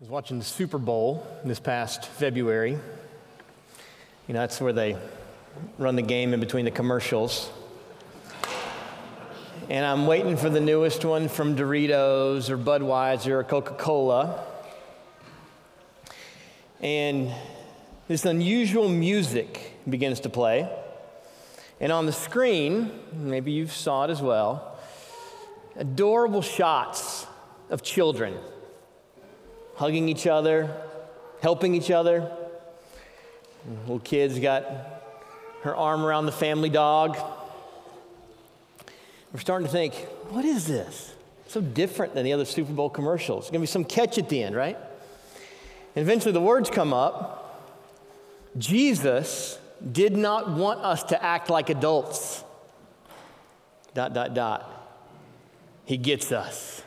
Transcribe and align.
I 0.00 0.02
was 0.02 0.10
watching 0.10 0.40
the 0.40 0.44
Super 0.44 0.76
Bowl 0.76 1.24
this 1.44 1.60
past 1.60 2.06
February. 2.06 2.72
You 4.26 4.34
know, 4.34 4.40
that's 4.40 4.60
where 4.60 4.72
they 4.72 4.96
run 5.78 5.94
the 5.94 6.02
game 6.02 6.34
in 6.34 6.40
between 6.40 6.64
the 6.64 6.72
commercials. 6.72 7.48
And 9.70 9.86
I'm 9.86 10.08
waiting 10.08 10.36
for 10.36 10.50
the 10.50 10.60
newest 10.60 11.04
one 11.04 11.28
from 11.28 11.54
Doritos 11.54 12.50
or 12.50 12.58
Budweiser 12.58 13.28
or 13.28 13.44
Coca 13.44 13.74
Cola. 13.74 14.44
And 16.80 17.32
this 18.08 18.24
unusual 18.24 18.88
music 18.88 19.74
begins 19.88 20.18
to 20.20 20.28
play. 20.28 20.68
And 21.78 21.92
on 21.92 22.06
the 22.06 22.12
screen, 22.12 22.90
maybe 23.12 23.52
you 23.52 23.68
saw 23.68 24.06
it 24.06 24.10
as 24.10 24.20
well, 24.20 24.76
adorable 25.76 26.42
shots 26.42 27.28
of 27.70 27.84
children 27.84 28.36
hugging 29.76 30.08
each 30.08 30.26
other, 30.26 30.74
helping 31.42 31.74
each 31.74 31.90
other. 31.90 32.30
Little 33.82 33.98
kid's 33.98 34.38
got 34.38 34.64
her 35.62 35.74
arm 35.74 36.04
around 36.04 36.26
the 36.26 36.32
family 36.32 36.68
dog. 36.68 37.16
We're 39.32 39.40
starting 39.40 39.66
to 39.66 39.72
think, 39.72 39.94
what 40.30 40.44
is 40.44 40.66
this? 40.66 41.12
So 41.48 41.60
different 41.60 42.14
than 42.14 42.24
the 42.24 42.32
other 42.32 42.44
Super 42.44 42.72
Bowl 42.72 42.90
commercials. 42.90 43.44
There's 43.44 43.50
going 43.50 43.60
to 43.60 43.62
be 43.62 43.66
some 43.66 43.84
catch 43.84 44.18
at 44.18 44.28
the 44.28 44.42
end, 44.42 44.54
right? 44.54 44.76
And 45.96 46.02
eventually 46.02 46.32
the 46.32 46.40
words 46.40 46.70
come 46.70 46.92
up 46.92 47.40
Jesus 48.56 49.58
did 49.92 50.16
not 50.16 50.50
want 50.50 50.80
us 50.80 51.02
to 51.04 51.22
act 51.22 51.50
like 51.50 51.70
adults. 51.70 52.44
Dot, 53.94 54.14
dot, 54.14 54.34
dot. 54.34 54.70
He 55.84 55.96
gets 55.96 56.30
us. 56.30 56.83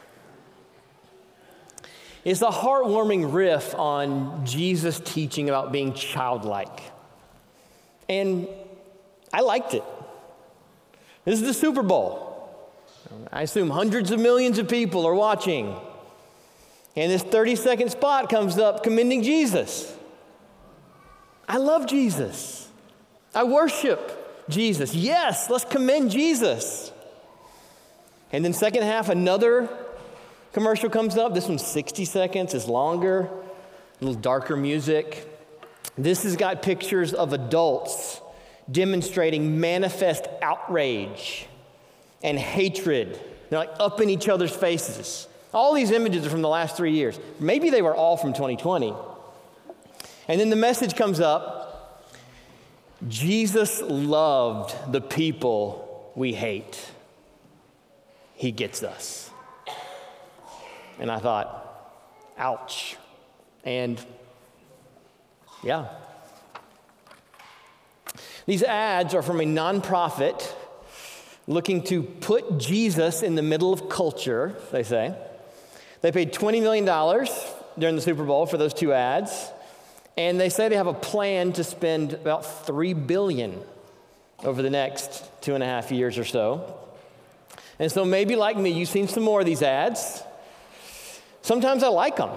It's 2.28 2.42
a 2.42 2.48
heartwarming 2.48 3.34
riff 3.34 3.74
on 3.74 4.46
Jesus' 4.46 5.00
teaching 5.00 5.48
about 5.48 5.72
being 5.72 5.94
childlike. 5.94 6.82
And 8.10 8.50
I 9.32 9.40
liked 9.40 9.74
it. 9.74 9.84
This 11.24 11.40
is 11.40 11.48
the 11.48 11.54
Super 11.54 11.84
Bowl. 11.84 12.54
I 13.32 13.44
assume 13.44 13.70
hundreds 13.70 14.12
of 14.12 14.20
millions 14.20 14.60
of 14.60 14.68
people 14.68 15.06
are 15.06 15.16
watching. 15.16 15.74
And 16.98 17.10
this 17.10 17.24
30 17.24 17.56
second 17.56 17.92
spot 17.92 18.30
comes 18.30 18.58
up 18.58 18.84
commending 18.84 19.24
Jesus. 19.24 19.96
I 21.48 21.60
love 21.60 21.88
Jesus. 21.88 22.68
I 23.34 23.46
worship 23.46 24.46
Jesus. 24.50 24.94
Yes, 24.94 25.50
let's 25.50 25.64
commend 25.64 26.12
Jesus. 26.12 26.92
And 28.34 28.44
then, 28.44 28.52
second 28.52 28.84
half, 28.84 29.08
another 29.08 29.70
commercial 30.58 30.90
comes 30.90 31.18
up. 31.18 31.36
This 31.36 31.48
one's 31.48 31.64
60 31.64 32.04
seconds, 32.04 32.56
it's 32.56 32.68
longer, 32.68 33.30
a 34.02 34.04
little 34.04 34.20
darker 34.20 34.58
music. 34.58 35.32
This 36.00 36.24
has 36.24 36.36
got 36.36 36.64
pictures 36.64 37.14
of 37.14 37.32
adults 37.32 38.20
demonstrating 38.72 39.60
manifest 39.60 40.26
outrage 40.42 41.46
and 42.24 42.40
hatred. 42.40 43.22
They're 43.52 43.60
like 43.60 43.70
up 43.80 44.02
in 44.02 44.10
each 44.10 44.28
other's 44.28 44.56
faces. 44.56 45.28
All 45.54 45.76
these 45.76 45.92
images 45.92 46.26
are 46.26 46.32
from 46.32 46.42
the 46.42 46.50
last 46.50 46.76
three 46.76 46.94
years. 46.94 47.20
Maybe 47.40 47.70
they 47.70 47.84
were 47.84 47.96
all 47.96 48.18
from 48.18 48.34
2020. 48.34 48.96
And 50.28 50.40
then 50.42 50.50
the 50.50 50.56
message 50.56 50.96
comes 50.96 51.20
up 51.20 52.04
Jesus 53.08 53.80
loved 53.84 54.92
the 54.92 55.02
people 55.02 56.12
we 56.16 56.34
hate. 56.34 56.84
He 58.34 58.52
gets 58.52 58.82
us. 58.82 59.27
And 61.00 61.12
I 61.12 61.20
thought, 61.20 61.94
ouch. 62.38 62.98
And 63.64 64.04
yeah. 65.64 65.90
These 68.46 68.64
ads 68.64 69.14
are 69.14 69.22
from 69.22 69.42
a 69.42 69.44
nonprofit 69.44 70.54
looking 71.48 71.84
to 71.84 72.04
put 72.04 72.58
Jesus 72.58 73.22
in 73.22 73.36
the 73.36 73.42
middle 73.42 73.74
of 73.74 73.90
culture, 73.90 74.56
they 74.72 74.84
say. 74.84 75.16
They 76.02 76.12
paid 76.12 76.34
$20 76.34 76.62
million 76.62 76.86
during 77.78 77.96
the 77.96 78.02
Super 78.02 78.24
Bowl 78.24 78.46
for 78.46 78.58
those 78.58 78.74
two 78.74 78.94
ads. 78.94 79.50
And 80.18 80.40
they 80.40 80.50
say 80.50 80.68
they 80.68 80.76
have 80.76 80.88
a 80.88 80.94
plan 80.94 81.54
to 81.54 81.64
spend 81.64 82.14
about 82.14 82.66
3 82.66 82.94
billion 82.94 83.62
over 84.44 84.62
the 84.62 84.70
next 84.70 85.24
two 85.42 85.54
and 85.54 85.64
a 85.64 85.68
half 85.68 85.92
years 85.92 86.18
or 86.18 86.26
so. 86.26 86.78
And 87.80 87.92
so 87.92 88.04
maybe 88.04 88.36
like 88.36 88.58
me, 88.58 88.72
you've 88.72 88.90
seen 88.90 89.08
some 89.08 89.24
more 89.24 89.40
of 89.40 89.46
these 89.46 89.62
ads. 89.62 90.24
Sometimes 91.48 91.82
I 91.82 91.88
like 91.88 92.18
them. 92.18 92.32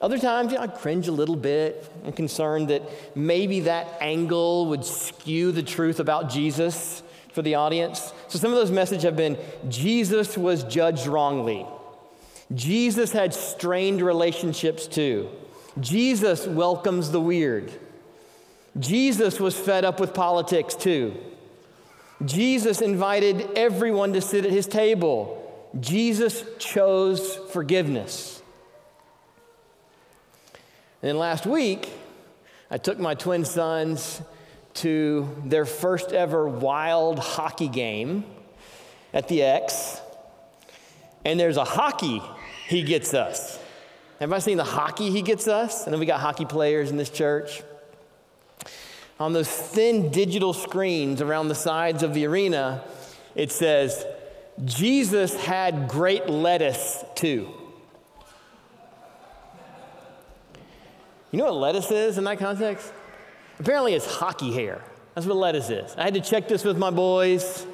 Other 0.00 0.20
times, 0.20 0.52
you 0.52 0.58
know, 0.58 0.62
I 0.62 0.68
cringe 0.68 1.08
a 1.08 1.12
little 1.12 1.34
bit. 1.34 1.90
I'm 2.04 2.12
concerned 2.12 2.68
that 2.68 3.16
maybe 3.16 3.58
that 3.62 3.88
angle 4.00 4.66
would 4.66 4.84
skew 4.84 5.50
the 5.50 5.64
truth 5.64 5.98
about 5.98 6.30
Jesus 6.30 7.02
for 7.32 7.42
the 7.42 7.56
audience. 7.56 8.12
So 8.28 8.38
some 8.38 8.52
of 8.52 8.56
those 8.56 8.70
messages 8.70 9.02
have 9.02 9.16
been 9.16 9.36
Jesus 9.68 10.38
was 10.38 10.62
judged 10.62 11.08
wrongly. 11.08 11.66
Jesus 12.54 13.10
had 13.10 13.34
strained 13.34 14.00
relationships 14.00 14.86
too. 14.86 15.28
Jesus 15.80 16.46
welcomes 16.46 17.10
the 17.10 17.20
weird. 17.20 17.72
Jesus 18.78 19.40
was 19.40 19.58
fed 19.58 19.84
up 19.84 19.98
with 19.98 20.14
politics 20.14 20.76
too. 20.76 21.16
Jesus 22.24 22.80
invited 22.80 23.44
everyone 23.56 24.12
to 24.12 24.20
sit 24.20 24.44
at 24.44 24.52
his 24.52 24.68
table. 24.68 25.42
Jesus 25.80 26.44
chose 26.58 27.36
forgiveness. 27.50 28.42
And 31.02 31.10
then 31.10 31.18
last 31.18 31.46
week, 31.46 31.92
I 32.70 32.78
took 32.78 32.98
my 32.98 33.14
twin 33.14 33.44
sons 33.44 34.22
to 34.74 35.28
their 35.44 35.64
first 35.64 36.12
ever 36.12 36.48
wild 36.48 37.18
hockey 37.18 37.68
game 37.68 38.24
at 39.12 39.28
the 39.28 39.42
X. 39.42 40.00
And 41.24 41.38
there's 41.38 41.56
a 41.56 41.64
hockey 41.64 42.22
he 42.68 42.82
gets 42.82 43.14
us. 43.14 43.58
Have 44.20 44.32
I 44.32 44.38
seen 44.38 44.56
the 44.56 44.64
hockey 44.64 45.10
he 45.10 45.22
gets 45.22 45.46
us? 45.46 45.84
And 45.84 45.92
then 45.92 46.00
we 46.00 46.06
got 46.06 46.20
hockey 46.20 46.44
players 46.44 46.90
in 46.90 46.96
this 46.96 47.10
church. 47.10 47.62
On 49.18 49.32
those 49.32 49.48
thin 49.48 50.10
digital 50.10 50.52
screens 50.52 51.20
around 51.22 51.48
the 51.48 51.54
sides 51.54 52.02
of 52.02 52.14
the 52.14 52.26
arena, 52.26 52.82
it 53.34 53.50
says, 53.50 54.04
Jesus 54.64 55.34
had 55.34 55.88
great 55.88 56.28
lettuce 56.28 57.04
too. 57.14 57.52
You 61.30 61.38
know 61.38 61.46
what 61.46 61.56
lettuce 61.56 61.90
is 61.90 62.16
in 62.16 62.24
that 62.24 62.38
context? 62.38 62.92
Apparently, 63.58 63.94
it's 63.94 64.06
hockey 64.06 64.52
hair. 64.52 64.80
That's 65.14 65.26
what 65.26 65.36
lettuce 65.36 65.68
is. 65.68 65.94
I 65.96 66.04
had 66.04 66.14
to 66.14 66.20
check 66.20 66.48
this 66.48 66.64
with 66.64 66.78
my 66.78 66.90
boys. 66.90 67.66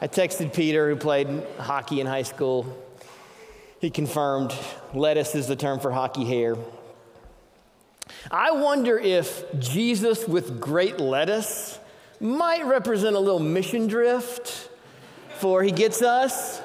I 0.00 0.08
texted 0.08 0.54
Peter, 0.54 0.88
who 0.88 0.96
played 0.96 1.28
hockey 1.58 2.00
in 2.00 2.06
high 2.06 2.22
school. 2.22 2.66
He 3.80 3.90
confirmed 3.90 4.54
lettuce 4.94 5.34
is 5.34 5.46
the 5.46 5.56
term 5.56 5.80
for 5.80 5.90
hockey 5.90 6.24
hair. 6.24 6.56
I 8.30 8.52
wonder 8.52 8.98
if 8.98 9.44
Jesus 9.58 10.26
with 10.26 10.60
great 10.60 10.98
lettuce 10.98 11.78
might 12.18 12.64
represent 12.64 13.16
a 13.16 13.20
little 13.20 13.40
mission 13.40 13.86
drift 13.86 14.69
for 15.40 15.62
he 15.62 15.72
gets 15.72 16.02
us. 16.02 16.60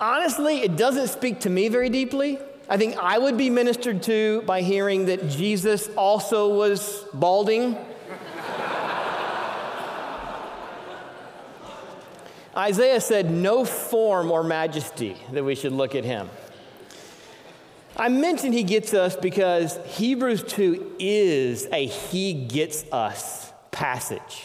Honestly, 0.00 0.60
it 0.62 0.76
doesn't 0.76 1.08
speak 1.08 1.40
to 1.40 1.50
me 1.50 1.68
very 1.68 1.88
deeply. 1.88 2.38
I 2.68 2.76
think 2.76 2.96
I 2.96 3.16
would 3.18 3.38
be 3.38 3.48
ministered 3.48 4.02
to 4.04 4.42
by 4.42 4.62
hearing 4.62 5.06
that 5.06 5.28
Jesus 5.28 5.88
also 5.96 6.54
was 6.54 7.04
balding. 7.14 7.78
Isaiah 12.56 13.00
said, 13.00 13.30
No 13.30 13.64
form 13.64 14.30
or 14.30 14.42
majesty 14.42 15.16
that 15.32 15.44
we 15.44 15.54
should 15.54 15.72
look 15.72 15.94
at 15.94 16.04
him. 16.04 16.28
I 17.96 18.08
mentioned 18.08 18.54
he 18.54 18.64
gets 18.64 18.92
us 18.94 19.14
because 19.14 19.78
Hebrews 19.86 20.42
2 20.44 20.96
is 20.98 21.66
a 21.72 21.86
he 21.86 22.32
gets 22.32 22.84
us 22.90 23.52
passage. 23.70 24.44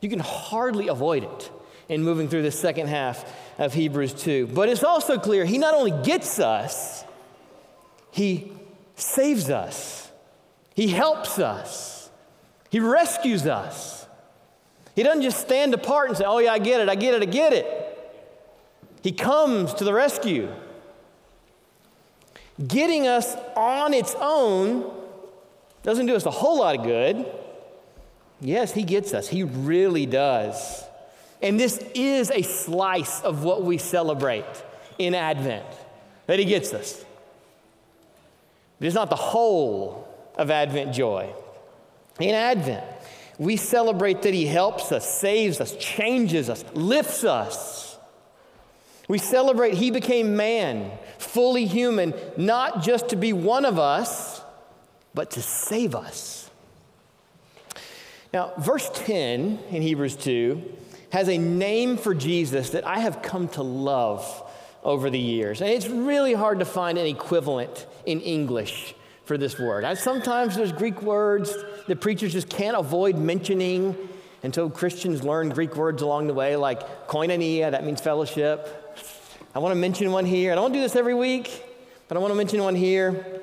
You 0.00 0.10
can 0.10 0.18
hardly 0.18 0.88
avoid 0.88 1.24
it 1.24 1.50
in 1.88 2.02
moving 2.02 2.28
through 2.28 2.42
the 2.42 2.50
second 2.50 2.88
half 2.88 3.24
of 3.58 3.74
Hebrews 3.74 4.14
2. 4.14 4.48
But 4.48 4.68
it's 4.68 4.84
also 4.84 5.18
clear 5.18 5.44
he 5.44 5.58
not 5.58 5.74
only 5.74 5.92
gets 6.04 6.38
us, 6.38 7.04
he 8.10 8.52
saves 8.96 9.50
us, 9.50 10.10
he 10.74 10.88
helps 10.88 11.38
us, 11.38 12.10
he 12.70 12.80
rescues 12.80 13.46
us. 13.46 14.06
He 14.94 15.02
doesn't 15.02 15.22
just 15.22 15.40
stand 15.40 15.72
apart 15.72 16.08
and 16.08 16.18
say, 16.18 16.24
Oh, 16.26 16.38
yeah, 16.38 16.52
I 16.52 16.58
get 16.58 16.80
it, 16.80 16.88
I 16.88 16.94
get 16.94 17.14
it, 17.14 17.22
I 17.22 17.24
get 17.24 17.52
it. 17.52 17.88
He 19.02 19.12
comes 19.12 19.74
to 19.74 19.84
the 19.84 19.92
rescue. 19.92 20.48
Getting 22.66 23.06
us 23.06 23.34
on 23.56 23.94
its 23.94 24.14
own 24.20 24.92
doesn't 25.82 26.06
do 26.06 26.14
us 26.14 26.26
a 26.26 26.30
whole 26.30 26.58
lot 26.58 26.78
of 26.78 26.84
good. 26.84 27.26
Yes, 28.40 28.72
He 28.72 28.84
gets 28.84 29.14
us, 29.14 29.28
He 29.28 29.42
really 29.42 30.06
does. 30.06 30.84
And 31.42 31.58
this 31.58 31.84
is 31.94 32.30
a 32.30 32.42
slice 32.42 33.20
of 33.22 33.42
what 33.42 33.64
we 33.64 33.76
celebrate 33.76 34.44
in 34.98 35.14
Advent 35.14 35.66
that 36.26 36.38
He 36.38 36.44
gets 36.44 36.72
us. 36.72 37.04
It 38.80 38.86
is 38.86 38.94
not 38.94 39.10
the 39.10 39.16
whole 39.16 40.08
of 40.36 40.50
Advent 40.50 40.94
joy. 40.94 41.32
In 42.20 42.34
Advent, 42.34 42.84
we 43.38 43.56
celebrate 43.56 44.22
that 44.22 44.34
He 44.34 44.46
helps 44.46 44.92
us, 44.92 45.08
saves 45.08 45.60
us, 45.60 45.76
changes 45.76 46.48
us, 46.48 46.64
lifts 46.74 47.24
us. 47.24 47.98
We 49.08 49.18
celebrate 49.18 49.74
He 49.74 49.90
became 49.90 50.36
man, 50.36 50.92
fully 51.18 51.66
human, 51.66 52.14
not 52.36 52.82
just 52.82 53.08
to 53.08 53.16
be 53.16 53.32
one 53.32 53.64
of 53.64 53.78
us, 53.78 54.42
but 55.12 55.32
to 55.32 55.42
save 55.42 55.94
us. 55.96 56.50
Now, 58.32 58.52
verse 58.58 58.90
10 58.94 59.58
in 59.70 59.82
Hebrews 59.82 60.16
2 60.16 60.62
has 61.12 61.28
a 61.28 61.36
name 61.36 61.98
for 61.98 62.14
Jesus 62.14 62.70
that 62.70 62.86
I 62.86 63.00
have 63.00 63.20
come 63.20 63.46
to 63.48 63.62
love 63.62 64.50
over 64.82 65.10
the 65.10 65.18
years. 65.18 65.60
And 65.60 65.68
it's 65.68 65.86
really 65.86 66.32
hard 66.32 66.60
to 66.60 66.64
find 66.64 66.96
an 66.96 67.06
equivalent 67.06 67.86
in 68.06 68.22
English 68.22 68.94
for 69.26 69.36
this 69.36 69.58
word. 69.58 69.84
And 69.84 69.98
sometimes 69.98 70.56
there's 70.56 70.72
Greek 70.72 71.02
words 71.02 71.54
that 71.86 72.00
preachers 72.00 72.32
just 72.32 72.48
can't 72.48 72.74
avoid 72.74 73.18
mentioning 73.18 73.94
until 74.42 74.70
Christians 74.70 75.22
learn 75.22 75.50
Greek 75.50 75.76
words 75.76 76.00
along 76.00 76.28
the 76.28 76.34
way, 76.34 76.56
like 76.56 77.06
koinonia, 77.08 77.70
that 77.70 77.84
means 77.84 78.00
fellowship. 78.00 78.98
I 79.54 79.58
want 79.58 79.72
to 79.72 79.78
mention 79.78 80.10
one 80.12 80.24
here. 80.24 80.50
I 80.50 80.54
don't 80.54 80.72
do 80.72 80.80
this 80.80 80.96
every 80.96 81.14
week, 81.14 81.62
but 82.08 82.16
I 82.16 82.20
want 82.20 82.30
to 82.30 82.36
mention 82.36 82.62
one 82.62 82.74
here. 82.74 83.42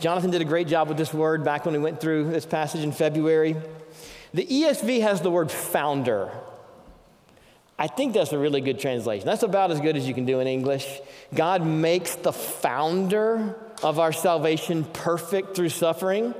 Jonathan 0.00 0.30
did 0.30 0.42
a 0.42 0.44
great 0.44 0.68
job 0.68 0.88
with 0.88 0.98
this 0.98 1.14
word 1.14 1.44
back 1.44 1.64
when 1.64 1.72
we 1.72 1.80
went 1.80 1.98
through 1.98 2.30
this 2.30 2.44
passage 2.44 2.82
in 2.82 2.92
February. 2.92 3.56
The 4.34 4.44
ESV 4.44 5.00
has 5.00 5.22
the 5.22 5.30
word 5.30 5.50
founder. 5.50 6.30
I 7.78 7.86
think 7.86 8.14
that's 8.14 8.32
a 8.32 8.38
really 8.38 8.60
good 8.60 8.80
translation. 8.80 9.26
That's 9.26 9.44
about 9.44 9.70
as 9.70 9.80
good 9.80 9.96
as 9.96 10.08
you 10.08 10.14
can 10.14 10.24
do 10.24 10.40
in 10.40 10.46
English. 10.46 11.00
God 11.32 11.64
makes 11.64 12.16
the 12.16 12.32
founder 12.32 13.54
of 13.82 13.98
our 13.98 14.12
salvation 14.12 14.84
perfect 14.84 15.54
through 15.54 15.68
suffering. 15.68 16.34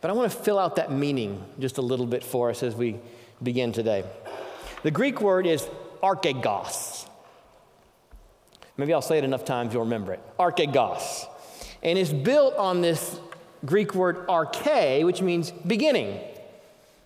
But 0.00 0.10
I 0.10 0.12
want 0.12 0.30
to 0.30 0.38
fill 0.38 0.58
out 0.58 0.76
that 0.76 0.92
meaning 0.92 1.42
just 1.58 1.78
a 1.78 1.82
little 1.82 2.06
bit 2.06 2.22
for 2.22 2.50
us 2.50 2.62
as 2.62 2.74
we 2.74 2.96
begin 3.42 3.72
today. 3.72 4.04
The 4.82 4.90
Greek 4.90 5.22
word 5.22 5.46
is 5.46 5.66
archegos. 6.02 7.08
Maybe 8.76 8.92
I'll 8.92 9.00
say 9.00 9.18
it 9.18 9.24
enough 9.24 9.44
times 9.44 9.72
you'll 9.72 9.84
remember 9.84 10.12
it. 10.12 10.20
Archegos 10.38 11.28
and 11.84 11.98
it's 11.98 12.12
built 12.12 12.56
on 12.56 12.80
this 12.80 13.20
Greek 13.64 13.94
word 13.94 14.26
arche, 14.26 15.04
which 15.04 15.20
means 15.20 15.50
beginning. 15.50 16.18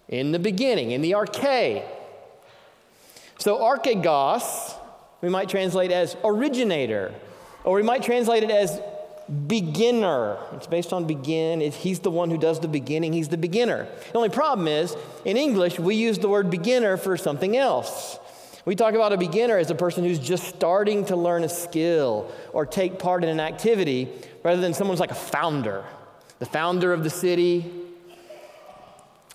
In 0.09 0.33
the 0.33 0.39
beginning, 0.39 0.93
in 0.93 1.03
the 1.03 1.13
arche. 1.13 1.85
So 3.39 3.59
archegos, 3.59 4.75
we 5.21 5.29
might 5.29 5.49
translate 5.49 5.91
as 5.93 6.17
originator, 6.25 7.15
or 7.65 7.77
we 7.77 7.83
might 7.83 8.03
translate 8.03 8.43
it 8.43 8.51
as 8.51 8.81
beginner. 9.47 10.39
It's 10.55 10.67
based 10.67 10.93
on 10.93 11.07
begin. 11.07 11.61
he's 11.61 12.01
the 12.01 12.11
one 12.11 12.31
who 12.31 12.39
does 12.39 12.61
the 12.61 12.69
beginning, 12.69 13.13
he's 13.13 13.29
the 13.29 13.37
beginner. 13.37 13.87
The 14.13 14.17
only 14.17 14.29
problem 14.29 14.67
is, 14.67 14.97
in 15.25 15.37
English, 15.37 15.79
we 15.79 15.95
use 15.95 16.19
the 16.19 16.29
word 16.29 16.51
beginner 16.51 16.97
for 16.97 17.17
something 17.17 17.57
else. 17.57 18.19
We 18.65 18.75
talk 18.75 18.95
about 18.95 19.13
a 19.13 19.17
beginner 19.17 19.57
as 19.57 19.71
a 19.71 19.75
person 19.75 20.05
who's 20.05 20.19
just 20.19 20.45
starting 20.45 21.05
to 21.07 21.17
learn 21.17 21.45
a 21.45 21.49
skill 21.49 22.31
or 22.53 22.67
take 22.67 22.99
part 22.99 23.23
in 23.23 23.31
an 23.31 23.41
activity 23.41 24.09
rather 24.43 24.61
than 24.61 24.75
someone's 24.75 25.01
like 25.01 25.11
a 25.11 25.15
founder, 25.15 25.85
the 26.39 26.47
founder 26.47 26.93
of 26.93 27.05
the 27.05 27.11
city. 27.11 27.71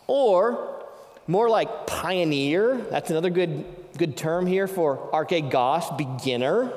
Or 0.07 0.83
more 1.27 1.49
like 1.49 1.87
pioneer. 1.87 2.77
That's 2.91 3.09
another 3.09 3.29
good, 3.29 3.65
good 3.97 4.17
term 4.17 4.45
here 4.45 4.67
for 4.67 5.09
archegos, 5.11 5.97
beginner. 5.97 6.71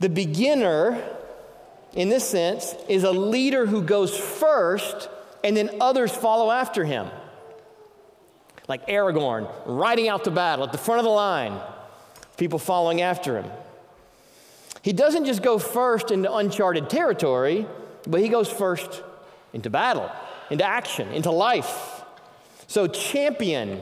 The 0.00 0.08
beginner, 0.08 1.02
in 1.94 2.08
this 2.08 2.28
sense, 2.28 2.74
is 2.88 3.04
a 3.04 3.12
leader 3.12 3.66
who 3.66 3.82
goes 3.82 4.16
first 4.16 5.08
and 5.44 5.56
then 5.56 5.70
others 5.80 6.12
follow 6.12 6.50
after 6.50 6.84
him 6.84 7.08
like 8.68 8.86
Aragorn, 8.86 9.50
riding 9.66 10.08
out 10.08 10.24
to 10.24 10.30
battle 10.30 10.64
at 10.64 10.72
the 10.72 10.78
front 10.78 10.98
of 10.98 11.04
the 11.04 11.10
line, 11.10 11.60
people 12.36 12.58
following 12.58 13.02
after 13.02 13.40
him. 13.40 13.50
He 14.82 14.92
doesn't 14.92 15.26
just 15.26 15.42
go 15.42 15.58
first 15.58 16.10
into 16.10 16.32
uncharted 16.32 16.88
territory, 16.88 17.66
but 18.06 18.20
he 18.20 18.28
goes 18.28 18.48
first 18.48 19.02
into 19.52 19.70
battle, 19.70 20.10
into 20.50 20.64
action, 20.64 21.08
into 21.08 21.30
life. 21.30 22.02
So, 22.66 22.86
champion 22.86 23.80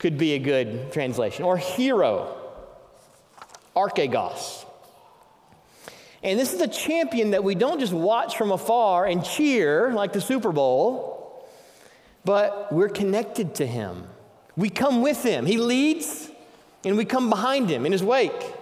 could 0.00 0.18
be 0.18 0.32
a 0.32 0.40
good 0.40 0.92
translation, 0.92 1.44
or 1.44 1.56
hero, 1.56 2.36
archegos. 3.76 4.64
And 6.24 6.38
this 6.38 6.52
is 6.52 6.60
a 6.60 6.68
champion 6.68 7.30
that 7.30 7.44
we 7.44 7.54
don't 7.54 7.78
just 7.78 7.92
watch 7.92 8.36
from 8.36 8.50
afar 8.50 9.06
and 9.06 9.24
cheer 9.24 9.92
like 9.92 10.12
the 10.12 10.20
Super 10.20 10.50
Bowl 10.50 11.20
but 12.24 12.72
we're 12.72 12.88
connected 12.88 13.54
to 13.56 13.66
him. 13.66 14.06
We 14.56 14.68
come 14.68 15.02
with 15.02 15.22
him. 15.22 15.46
He 15.46 15.56
leads, 15.56 16.30
and 16.84 16.96
we 16.96 17.04
come 17.04 17.30
behind 17.30 17.70
him 17.70 17.86
in 17.86 17.92
his 17.92 18.02
wake. 18.02 18.54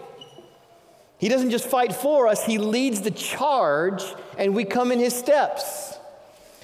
He 1.18 1.28
doesn't 1.28 1.50
just 1.50 1.66
fight 1.66 1.92
for 1.92 2.28
us, 2.28 2.44
he 2.44 2.58
leads 2.58 3.00
the 3.00 3.10
charge, 3.10 4.04
and 4.36 4.54
we 4.54 4.64
come 4.64 4.92
in 4.92 5.00
his 5.00 5.14
steps. 5.14 5.96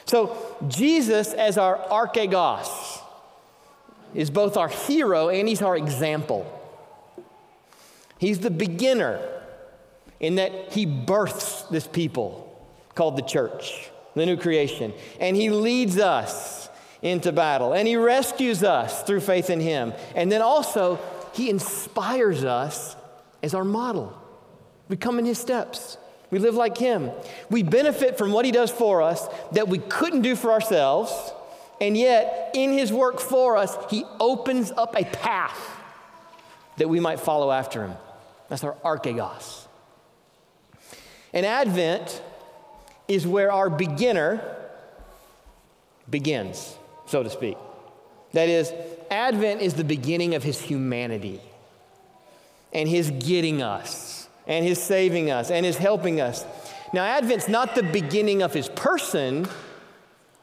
So, 0.06 0.36
Jesus, 0.68 1.32
as 1.32 1.58
our 1.58 1.76
archegos, 1.76 2.93
is 4.14 4.30
both 4.30 4.56
our 4.56 4.68
hero 4.68 5.28
and 5.28 5.48
he's 5.48 5.62
our 5.62 5.76
example. 5.76 6.50
He's 8.18 8.38
the 8.38 8.50
beginner 8.50 9.20
in 10.20 10.36
that 10.36 10.72
he 10.72 10.86
births 10.86 11.62
this 11.62 11.86
people 11.86 12.40
called 12.94 13.16
the 13.16 13.22
church, 13.22 13.90
the 14.14 14.24
new 14.24 14.36
creation, 14.36 14.92
and 15.20 15.36
he 15.36 15.50
leads 15.50 15.98
us 15.98 16.68
into 17.02 17.32
battle. 17.32 17.74
And 17.74 17.86
he 17.86 17.96
rescues 17.96 18.64
us 18.64 19.02
through 19.02 19.20
faith 19.20 19.50
in 19.50 19.60
him. 19.60 19.92
And 20.14 20.32
then 20.32 20.40
also, 20.40 20.98
he 21.34 21.50
inspires 21.50 22.44
us 22.44 22.96
as 23.42 23.54
our 23.54 23.64
model. 23.64 24.18
We 24.88 24.96
come 24.96 25.18
in 25.18 25.24
his 25.24 25.38
steps. 25.38 25.98
We 26.30 26.38
live 26.38 26.54
like 26.54 26.78
him. 26.78 27.10
We 27.50 27.62
benefit 27.62 28.16
from 28.16 28.32
what 28.32 28.44
he 28.44 28.50
does 28.50 28.70
for 28.70 29.02
us 29.02 29.28
that 29.52 29.68
we 29.68 29.78
couldn't 29.78 30.22
do 30.22 30.34
for 30.34 30.50
ourselves. 30.50 31.32
And 31.80 31.96
yet, 31.96 32.50
in 32.54 32.72
his 32.72 32.92
work 32.92 33.20
for 33.20 33.56
us, 33.56 33.76
he 33.90 34.04
opens 34.20 34.70
up 34.70 34.94
a 34.96 35.04
path 35.04 35.58
that 36.76 36.88
we 36.88 37.00
might 37.00 37.20
follow 37.20 37.50
after 37.50 37.86
him. 37.86 37.96
That's 38.48 38.64
our 38.64 38.74
archegos. 38.84 39.66
And 41.32 41.44
Advent 41.44 42.22
is 43.08 43.26
where 43.26 43.50
our 43.50 43.68
beginner 43.68 44.40
begins 46.08 46.76
so 47.06 47.22
to 47.22 47.30
speak. 47.30 47.56
That 48.32 48.48
is, 48.48 48.72
Advent 49.10 49.60
is 49.60 49.74
the 49.74 49.84
beginning 49.84 50.34
of 50.34 50.42
his 50.42 50.60
humanity 50.60 51.40
and 52.72 52.88
his 52.88 53.10
getting 53.10 53.62
us 53.62 54.28
and 54.46 54.64
his 54.64 54.82
saving 54.82 55.30
us 55.30 55.50
and 55.50 55.64
his 55.64 55.76
helping 55.76 56.20
us. 56.20 56.44
Now, 56.92 57.04
Advent's 57.04 57.48
not 57.48 57.74
the 57.74 57.82
beginning 57.82 58.42
of 58.42 58.52
his 58.52 58.68
person, 58.68 59.48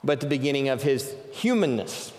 but 0.04 0.20
the 0.20 0.28
beginning 0.28 0.70
of 0.70 0.84
his 0.84 1.16
humanness. 1.32 2.12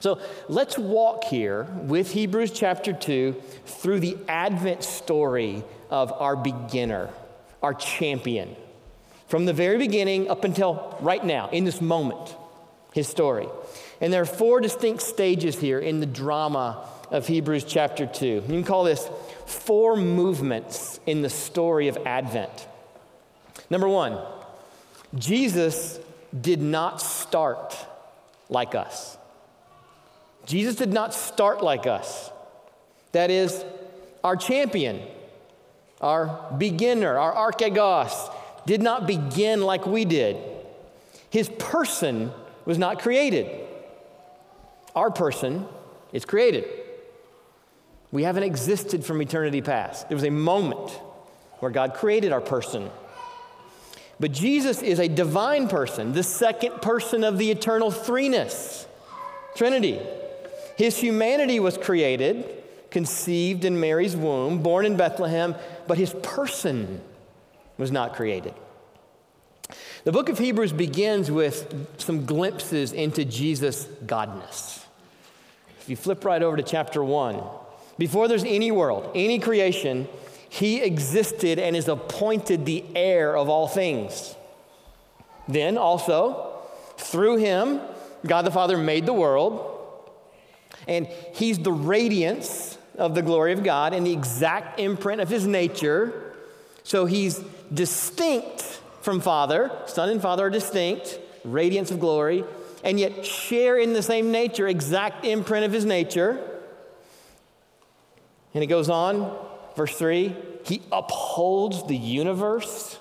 So 0.00 0.20
let's 0.48 0.78
walk 0.78 1.24
here 1.24 1.64
with 1.64 2.12
Hebrews 2.12 2.52
chapter 2.52 2.92
2 2.92 3.34
through 3.66 4.00
the 4.00 4.16
Advent 4.28 4.84
story 4.84 5.64
of 5.90 6.12
our 6.12 6.36
beginner, 6.36 7.10
our 7.62 7.74
champion, 7.74 8.54
from 9.26 9.44
the 9.44 9.52
very 9.52 9.78
beginning 9.78 10.30
up 10.30 10.44
until 10.44 10.96
right 11.00 11.24
now, 11.24 11.48
in 11.50 11.64
this 11.64 11.80
moment 11.80 12.36
his 12.92 13.08
story. 13.08 13.48
And 14.00 14.12
there 14.12 14.22
are 14.22 14.26
four 14.26 14.60
distinct 14.60 15.02
stages 15.02 15.58
here 15.58 15.80
in 15.80 16.00
the 16.00 16.06
drama 16.06 16.86
of 17.10 17.26
Hebrews 17.26 17.64
chapter 17.64 18.06
2. 18.06 18.26
You 18.26 18.42
can 18.42 18.64
call 18.64 18.84
this 18.84 19.08
four 19.46 19.96
movements 19.96 21.00
in 21.06 21.22
the 21.22 21.30
story 21.30 21.88
of 21.88 21.98
Advent. 22.06 22.68
Number 23.70 23.88
one, 23.88 24.18
Jesus 25.16 25.98
did 26.38 26.60
not 26.60 27.00
start 27.00 27.76
like 28.48 28.74
us. 28.74 29.16
Jesus 30.46 30.76
did 30.76 30.92
not 30.92 31.12
start 31.12 31.62
like 31.62 31.86
us. 31.86 32.30
That 33.12 33.30
is, 33.30 33.64
our 34.24 34.36
champion, 34.36 35.02
our 36.00 36.52
beginner, 36.56 37.16
our 37.18 37.52
archegos, 37.52 38.32
did 38.66 38.82
not 38.82 39.06
begin 39.06 39.62
like 39.62 39.86
we 39.86 40.04
did. 40.04 40.36
His 41.30 41.48
person 41.48 42.30
was 42.64 42.78
not 42.78 43.00
created. 43.00 43.66
Our 44.94 45.10
person 45.10 45.66
is 46.12 46.24
created. 46.24 46.64
We 48.10 48.22
haven't 48.22 48.44
existed 48.44 49.04
from 49.04 49.20
eternity 49.20 49.60
past. 49.60 50.08
There 50.08 50.16
was 50.16 50.24
a 50.24 50.30
moment 50.30 50.90
where 51.58 51.70
God 51.70 51.94
created 51.94 52.32
our 52.32 52.40
person. 52.40 52.90
But 54.20 54.32
Jesus 54.32 54.82
is 54.82 54.98
a 54.98 55.08
divine 55.08 55.68
person, 55.68 56.12
the 56.12 56.22
second 56.22 56.82
person 56.82 57.22
of 57.22 57.38
the 57.38 57.50
eternal 57.50 57.90
threeness, 57.90 58.86
Trinity. 59.54 60.00
His 60.76 60.98
humanity 60.98 61.60
was 61.60 61.76
created, 61.76 62.44
conceived 62.90 63.64
in 63.64 63.80
Mary's 63.80 64.16
womb, 64.16 64.62
born 64.62 64.86
in 64.86 64.96
Bethlehem, 64.96 65.54
but 65.86 65.98
his 65.98 66.14
person 66.22 67.00
was 67.76 67.90
not 67.90 68.14
created. 68.14 68.54
The 70.04 70.12
book 70.12 70.28
of 70.28 70.38
Hebrews 70.38 70.72
begins 70.72 71.30
with 71.30 72.00
some 72.00 72.24
glimpses 72.24 72.92
into 72.92 73.24
Jesus' 73.24 73.84
godness. 74.06 74.84
If 75.80 75.88
you 75.88 75.96
flip 75.96 76.24
right 76.24 76.42
over 76.42 76.56
to 76.56 76.62
chapter 76.62 77.02
1, 77.04 77.40
before 77.98 78.28
there's 78.28 78.44
any 78.44 78.70
world, 78.70 79.10
any 79.14 79.38
creation, 79.38 80.08
he 80.48 80.80
existed 80.80 81.58
and 81.58 81.76
is 81.76 81.88
appointed 81.88 82.64
the 82.64 82.84
heir 82.94 83.36
of 83.36 83.48
all 83.48 83.68
things. 83.68 84.34
Then 85.46 85.78
also, 85.78 86.60
through 86.96 87.36
him, 87.36 87.80
God 88.26 88.42
the 88.42 88.50
Father 88.50 88.76
made 88.76 89.06
the 89.06 89.12
world, 89.12 89.74
and 90.86 91.06
he's 91.34 91.58
the 91.58 91.72
radiance 91.72 92.78
of 92.96 93.14
the 93.14 93.22
glory 93.22 93.52
of 93.52 93.62
God 93.62 93.92
and 93.92 94.06
the 94.06 94.12
exact 94.12 94.80
imprint 94.80 95.20
of 95.20 95.28
his 95.28 95.46
nature. 95.46 96.34
So 96.82 97.06
he's 97.06 97.38
distinct 97.72 98.62
from 99.02 99.20
Father. 99.20 99.70
Son 99.86 100.08
and 100.08 100.20
Father 100.20 100.46
are 100.46 100.50
distinct, 100.50 101.18
radiance 101.44 101.90
of 101.90 102.00
glory, 102.00 102.44
and 102.82 102.98
yet 102.98 103.24
share 103.24 103.78
in 103.78 103.92
the 103.92 104.02
same 104.02 104.32
nature, 104.32 104.66
exact 104.66 105.24
imprint 105.24 105.64
of 105.64 105.72
his 105.72 105.84
nature. 105.84 106.38
And 108.54 108.64
it 108.64 108.66
goes 108.66 108.88
on, 108.88 109.36
verse 109.78 109.96
3 109.96 110.36
He 110.64 110.82
upholds 110.92 111.86
the 111.86 111.96
universe 111.96 112.98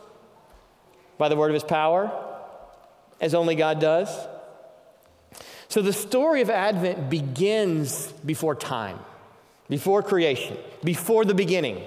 by 1.17 1.27
the 1.27 1.35
word 1.35 1.49
of 1.49 1.55
his 1.55 1.63
power, 1.65 2.11
as 3.19 3.33
only 3.33 3.55
God 3.55 3.81
does. 3.81 4.07
So 5.67 5.81
the 5.81 5.91
story 5.91 6.41
of 6.41 6.49
Advent 6.49 7.09
begins 7.09 8.11
before 8.25 8.55
time, 8.55 8.99
before 9.67 10.01
creation, 10.01 10.57
before 10.83 11.25
the 11.25 11.33
beginning. 11.33 11.83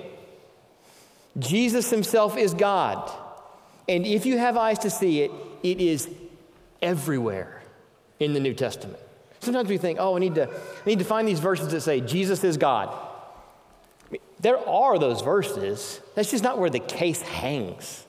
Jesus 1.39 1.89
himself 1.89 2.37
is 2.37 2.53
God. 2.53 3.11
And 3.89 4.05
if 4.05 4.27
you 4.27 4.37
have 4.37 4.57
eyes 4.57 4.81
to 4.81 4.91
see 4.91 5.23
it, 5.23 5.31
it 5.63 5.81
is 5.81 6.09
everywhere 6.83 7.63
in 8.19 8.35
the 8.35 8.41
New 8.41 8.53
Testament. 8.53 9.01
Sometimes 9.39 9.69
we 9.69 9.79
think, 9.79 9.99
oh, 10.01 10.17
I 10.17 10.19
need 10.19 10.35
to, 10.35 10.49
I 10.49 10.87
need 10.87 10.99
to 10.99 11.05
find 11.05 11.27
these 11.27 11.41
verses 11.41 11.69
that 11.69 11.81
say 11.81 12.01
Jesus 12.01 12.45
is 12.45 12.57
God. 12.57 12.95
There 14.41 14.59
are 14.69 14.99
those 14.99 15.21
verses. 15.21 16.01
That's 16.15 16.31
just 16.31 16.43
not 16.43 16.59
where 16.59 16.71
the 16.71 16.81
case 16.81 17.21
hangs. 17.23 18.07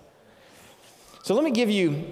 So 1.23 1.35
let 1.35 1.43
me 1.43 1.51
give 1.51 1.69
you 1.69 2.05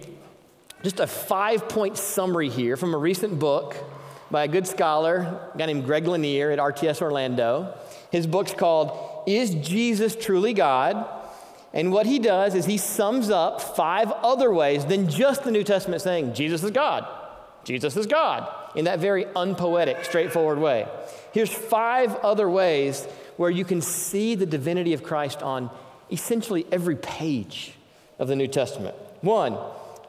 just 0.83 0.99
a 0.99 1.07
five 1.07 1.69
point 1.69 1.97
summary 1.97 2.49
here 2.49 2.77
from 2.77 2.93
a 2.93 2.97
recent 2.97 3.39
book 3.39 3.75
by 4.29 4.43
a 4.43 4.47
good 4.47 4.67
scholar, 4.67 5.49
a 5.53 5.57
guy 5.57 5.65
named 5.65 5.85
Greg 5.85 6.05
Lanier 6.05 6.51
at 6.51 6.59
RTS 6.59 7.01
Orlando. 7.01 7.75
His 8.11 8.27
book's 8.27 8.53
called 8.53 9.23
Is 9.27 9.55
Jesus 9.55 10.15
Truly 10.15 10.53
God? 10.53 11.07
And 11.73 11.91
what 11.91 12.05
he 12.05 12.19
does 12.19 12.55
is 12.55 12.65
he 12.65 12.77
sums 12.77 13.29
up 13.29 13.61
five 13.61 14.11
other 14.11 14.51
ways 14.51 14.85
than 14.85 15.07
just 15.07 15.43
the 15.43 15.51
New 15.51 15.63
Testament 15.63 16.01
saying, 16.01 16.33
Jesus 16.33 16.63
is 16.63 16.71
God. 16.71 17.07
Jesus 17.63 17.95
is 17.95 18.07
God, 18.07 18.51
in 18.75 18.85
that 18.85 18.99
very 18.99 19.25
unpoetic, 19.35 20.05
straightforward 20.05 20.59
way. 20.59 20.87
Here's 21.33 21.51
five 21.51 22.15
other 22.17 22.49
ways 22.49 23.05
where 23.37 23.49
you 23.49 23.65
can 23.65 23.81
see 23.81 24.35
the 24.35 24.45
divinity 24.45 24.93
of 24.93 25.03
Christ 25.03 25.41
on 25.41 25.69
essentially 26.11 26.65
every 26.71 26.95
page 26.95 27.73
of 28.17 28.27
the 28.27 28.35
New 28.35 28.47
Testament. 28.47 28.95
One, 29.21 29.57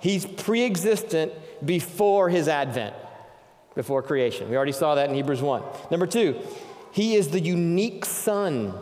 he's 0.01 0.27
pre 0.27 0.65
existent 0.65 1.33
before 1.65 2.29
his 2.29 2.49
advent, 2.49 2.95
before 3.75 4.03
creation. 4.03 4.51
We 4.51 4.57
already 4.57 4.73
saw 4.73 4.95
that 4.95 5.09
in 5.09 5.15
Hebrews 5.15 5.43
1. 5.43 5.63
Number 5.91 6.07
two, 6.07 6.41
he 6.93 7.15
is 7.15 7.29
the 7.29 7.41
unique 7.41 8.05
Son 8.05 8.75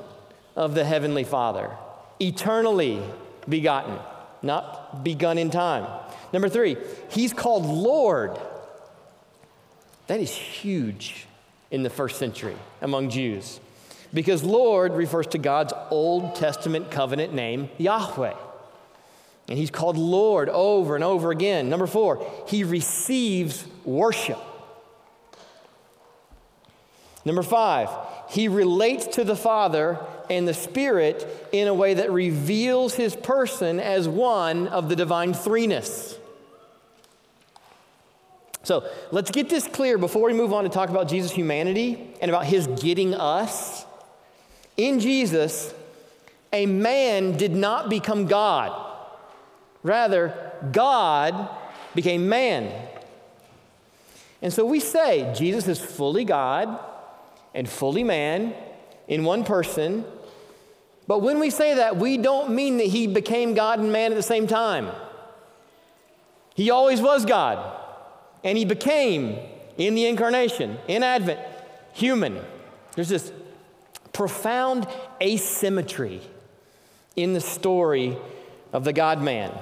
of 0.56 0.74
the 0.74 0.84
Heavenly 0.84 1.24
Father 1.24 1.70
eternally 2.20 3.00
begotten, 3.48 3.98
not 4.42 5.04
begun 5.04 5.38
in 5.38 5.50
time. 5.50 5.86
Number 6.32 6.48
three, 6.48 6.76
he's 7.10 7.32
called 7.32 7.64
Lord. 7.64 8.38
That 10.08 10.20
is 10.20 10.34
huge 10.34 11.26
in 11.70 11.82
the 11.82 11.90
first 11.90 12.18
century 12.18 12.56
among 12.80 13.10
Jews 13.10 13.60
because 14.12 14.42
Lord 14.42 14.94
refers 14.94 15.26
to 15.28 15.38
God's 15.38 15.72
Old 15.90 16.34
Testament 16.34 16.90
covenant 16.90 17.32
name, 17.32 17.68
Yahweh. 17.78 18.34
And 19.48 19.58
he's 19.58 19.70
called 19.70 19.96
Lord 19.96 20.48
over 20.48 20.94
and 20.94 21.04
over 21.04 21.30
again. 21.30 21.70
Number 21.70 21.86
four, 21.86 22.26
he 22.46 22.64
receives 22.64 23.66
worship. 23.84 24.38
Number 27.24 27.42
five, 27.42 27.88
he 28.30 28.48
relates 28.48 29.06
to 29.16 29.24
the 29.24 29.36
Father 29.36 29.98
and 30.30 30.46
the 30.46 30.54
Spirit 30.54 31.26
in 31.52 31.68
a 31.68 31.74
way 31.74 31.94
that 31.94 32.10
reveals 32.10 32.94
his 32.94 33.16
person 33.16 33.80
as 33.80 34.08
one 34.08 34.68
of 34.68 34.88
the 34.88 34.96
divine 34.96 35.32
threeness. 35.32 36.17
So 38.62 38.88
let's 39.10 39.30
get 39.30 39.48
this 39.48 39.66
clear 39.66 39.98
before 39.98 40.26
we 40.26 40.32
move 40.34 40.52
on 40.52 40.64
to 40.64 40.70
talk 40.70 40.90
about 40.90 41.08
Jesus' 41.08 41.30
humanity 41.30 42.14
and 42.20 42.30
about 42.30 42.44
his 42.44 42.66
getting 42.66 43.14
us. 43.14 43.86
In 44.76 45.00
Jesus, 45.00 45.72
a 46.52 46.66
man 46.66 47.36
did 47.36 47.52
not 47.52 47.88
become 47.88 48.26
God. 48.26 48.86
Rather, 49.82 50.52
God 50.72 51.48
became 51.94 52.28
man. 52.28 52.88
And 54.42 54.52
so 54.52 54.64
we 54.64 54.80
say 54.80 55.32
Jesus 55.36 55.66
is 55.66 55.80
fully 55.80 56.24
God 56.24 56.78
and 57.54 57.68
fully 57.68 58.04
man 58.04 58.54
in 59.08 59.24
one 59.24 59.44
person, 59.44 60.04
but 61.06 61.22
when 61.22 61.40
we 61.40 61.48
say 61.48 61.76
that, 61.76 61.96
we 61.96 62.18
don't 62.18 62.50
mean 62.50 62.76
that 62.76 62.86
he 62.86 63.06
became 63.06 63.54
God 63.54 63.78
and 63.78 63.90
man 63.90 64.12
at 64.12 64.14
the 64.14 64.22
same 64.22 64.46
time. 64.46 64.90
He 66.54 66.70
always 66.70 67.00
was 67.00 67.24
God, 67.24 67.77
and 68.44 68.56
he 68.56 68.64
became, 68.64 69.38
in 69.76 69.94
the 69.94 70.06
incarnation, 70.06 70.78
in 70.86 71.02
Advent, 71.02 71.40
human. 71.92 72.38
There's 72.94 73.08
this 73.08 73.32
profound 74.12 74.86
asymmetry 75.20 76.20
in 77.16 77.32
the 77.32 77.40
story 77.40 78.16
of 78.72 78.84
the 78.84 78.92
God 78.92 79.22
man. 79.22 79.52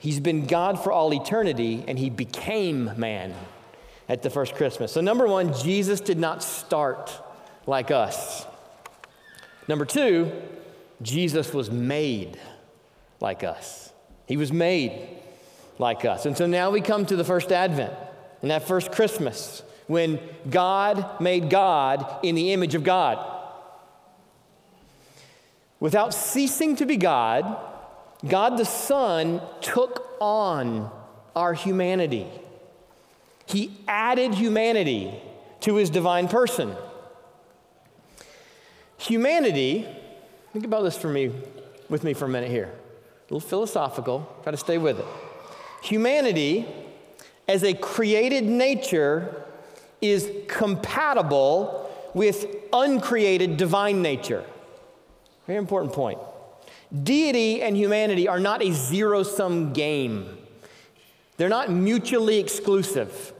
He's 0.00 0.20
been 0.20 0.46
God 0.46 0.82
for 0.82 0.90
all 0.90 1.14
eternity, 1.14 1.84
and 1.86 1.98
he 1.98 2.10
became 2.10 2.90
man 2.96 3.34
at 4.08 4.22
the 4.22 4.30
first 4.30 4.54
Christmas. 4.54 4.92
So, 4.92 5.00
number 5.00 5.26
one, 5.26 5.54
Jesus 5.54 6.00
did 6.00 6.18
not 6.18 6.42
start 6.42 7.12
like 7.66 7.90
us. 7.90 8.44
Number 9.68 9.84
two, 9.84 10.30
Jesus 11.00 11.54
was 11.54 11.70
made 11.70 12.38
like 13.20 13.44
us. 13.44 13.92
He 14.26 14.36
was 14.36 14.52
made 14.52 15.08
like 15.78 16.04
us. 16.04 16.26
And 16.26 16.36
so 16.36 16.46
now 16.46 16.70
we 16.70 16.80
come 16.80 17.06
to 17.06 17.16
the 17.16 17.24
first 17.24 17.52
Advent 17.52 17.92
and 18.40 18.50
that 18.50 18.66
first 18.66 18.92
Christmas 18.92 19.62
when 19.86 20.18
God 20.48 21.20
made 21.20 21.50
God 21.50 22.20
in 22.22 22.34
the 22.34 22.52
image 22.52 22.74
of 22.74 22.84
God. 22.84 23.28
Without 25.80 26.14
ceasing 26.14 26.76
to 26.76 26.86
be 26.86 26.96
God, 26.96 27.56
God 28.26 28.56
the 28.56 28.64
Son 28.64 29.40
took 29.60 30.16
on 30.20 30.90
our 31.34 31.54
humanity. 31.54 32.26
He 33.46 33.76
added 33.88 34.34
humanity 34.34 35.12
to 35.60 35.74
his 35.74 35.90
divine 35.90 36.28
person. 36.28 36.74
Humanity, 38.98 39.86
think 40.52 40.64
about 40.64 40.82
this 40.82 40.96
for 40.96 41.08
me, 41.08 41.32
with 41.88 42.04
me 42.04 42.14
for 42.14 42.26
a 42.26 42.28
minute 42.28 42.50
here. 42.50 42.70
A 43.28 43.34
little 43.34 43.48
philosophical, 43.48 44.32
try 44.44 44.52
to 44.52 44.56
stay 44.56 44.78
with 44.78 45.00
it. 45.00 45.06
Humanity, 45.82 46.66
as 47.46 47.62
a 47.62 47.74
created 47.74 48.44
nature, 48.44 49.44
is 50.00 50.30
compatible 50.48 51.90
with 52.14 52.46
uncreated 52.72 53.56
divine 53.56 54.02
nature. 54.02 54.44
Very 55.46 55.58
important 55.58 55.92
point. 55.92 56.18
Deity 57.02 57.62
and 57.62 57.76
humanity 57.76 58.28
are 58.28 58.40
not 58.40 58.62
a 58.62 58.72
zero 58.72 59.22
sum 59.22 59.72
game, 59.72 60.38
they're 61.36 61.48
not 61.48 61.70
mutually 61.70 62.38
exclusive. 62.38 63.32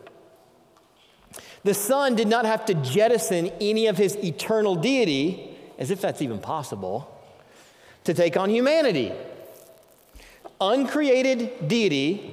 The 1.65 1.75
Son 1.75 2.17
did 2.17 2.27
not 2.27 2.45
have 2.45 2.65
to 2.67 2.75
jettison 2.75 3.53
any 3.61 3.87
of 3.87 3.97
his 3.97 4.17
eternal 4.17 4.75
deity 4.75 5.53
as 5.79 5.91
if 5.91 6.01
that's 6.01 6.23
even 6.23 6.39
possible, 6.39 7.09
to 8.05 8.15
take 8.15 8.37
on 8.37 8.51
humanity. 8.51 9.13
Uncreated 10.63 11.67
deity 11.67 12.33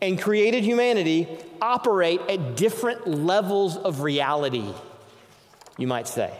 and 0.00 0.18
created 0.20 0.64
humanity 0.64 1.28
operate 1.60 2.22
at 2.28 2.56
different 2.56 3.06
levels 3.06 3.76
of 3.76 4.00
reality, 4.00 4.64
you 5.76 5.86
might 5.86 6.08
say. 6.08 6.32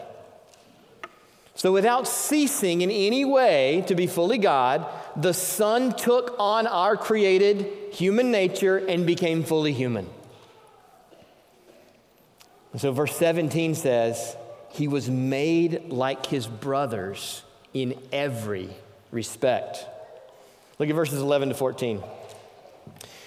So, 1.55 1.73
without 1.73 2.09
ceasing 2.09 2.81
in 2.81 2.91
any 2.91 3.27
way 3.27 3.85
to 3.87 3.95
be 3.95 4.07
fully 4.07 4.39
God, 4.39 4.87
the 5.15 5.35
Son 5.35 5.93
took 5.93 6.35
on 6.39 6.67
our 6.67 6.97
created 6.97 7.67
human 7.93 8.31
nature 8.31 8.79
and 8.79 9.07
became 9.07 9.43
fully 9.43 9.73
human. 9.73 10.09
So, 12.77 12.93
verse 12.93 13.15
17 13.17 13.75
says, 13.75 14.37
he 14.71 14.89
was 14.89 15.09
made 15.09 15.91
like 15.91 16.27
his 16.27 16.47
brothers 16.47 17.43
in 17.73 17.99
every 18.13 18.71
respect. 19.11 19.87
Look 20.79 20.89
at 20.89 20.95
verses 20.95 21.21
11 21.21 21.51
to 21.51 21.55
14. 21.55 22.03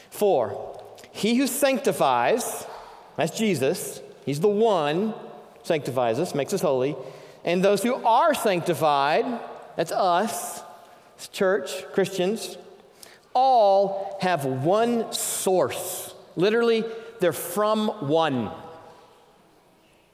For 0.09 0.81
he 1.11 1.35
who 1.35 1.47
sanctifies, 1.47 2.65
that's 3.17 3.37
Jesus, 3.37 4.01
he's 4.25 4.39
the 4.39 4.47
one 4.47 5.13
sanctifies 5.63 6.19
us, 6.19 6.35
makes 6.35 6.53
us 6.53 6.61
holy, 6.61 6.95
and 7.43 7.63
those 7.63 7.81
who 7.83 7.95
are 7.95 8.33
sanctified, 8.33 9.25
that's 9.75 9.91
us, 9.91 10.61
church, 11.31 11.85
Christians, 11.93 12.57
all 13.33 14.17
have 14.21 14.45
one 14.45 15.11
source. 15.13 16.13
Literally, 16.35 16.83
they're 17.19 17.33
from 17.33 17.87
one. 18.07 18.51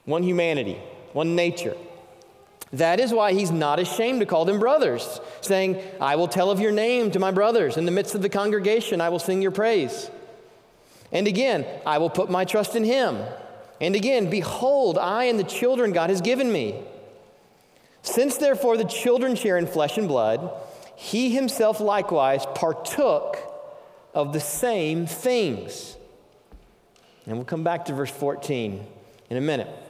One 0.04 0.22
humanity, 0.22 0.78
one 1.12 1.34
nature. 1.34 1.76
That 2.76 3.00
is 3.00 3.12
why 3.12 3.32
he's 3.32 3.50
not 3.50 3.78
ashamed 3.78 4.20
to 4.20 4.26
call 4.26 4.44
them 4.44 4.58
brothers, 4.58 5.20
saying, 5.40 5.82
I 6.00 6.16
will 6.16 6.28
tell 6.28 6.50
of 6.50 6.60
your 6.60 6.72
name 6.72 7.10
to 7.12 7.18
my 7.18 7.30
brothers. 7.30 7.76
In 7.76 7.86
the 7.86 7.90
midst 7.90 8.14
of 8.14 8.22
the 8.22 8.28
congregation, 8.28 9.00
I 9.00 9.08
will 9.08 9.18
sing 9.18 9.40
your 9.40 9.50
praise. 9.50 10.10
And 11.10 11.26
again, 11.26 11.64
I 11.86 11.98
will 11.98 12.10
put 12.10 12.30
my 12.30 12.44
trust 12.44 12.76
in 12.76 12.84
him. 12.84 13.18
And 13.80 13.94
again, 13.94 14.28
behold, 14.28 14.98
I 14.98 15.24
and 15.24 15.38
the 15.38 15.44
children 15.44 15.92
God 15.92 16.10
has 16.10 16.20
given 16.20 16.52
me. 16.52 16.82
Since 18.02 18.36
therefore 18.36 18.76
the 18.76 18.84
children 18.84 19.36
share 19.36 19.56
in 19.56 19.66
flesh 19.66 19.96
and 19.96 20.06
blood, 20.06 20.50
he 20.96 21.30
himself 21.34 21.80
likewise 21.80 22.44
partook 22.54 23.38
of 24.12 24.32
the 24.32 24.40
same 24.40 25.06
things. 25.06 25.96
And 27.26 27.36
we'll 27.36 27.44
come 27.44 27.64
back 27.64 27.86
to 27.86 27.94
verse 27.94 28.10
14 28.10 28.86
in 29.30 29.36
a 29.36 29.40
minute. 29.40 29.85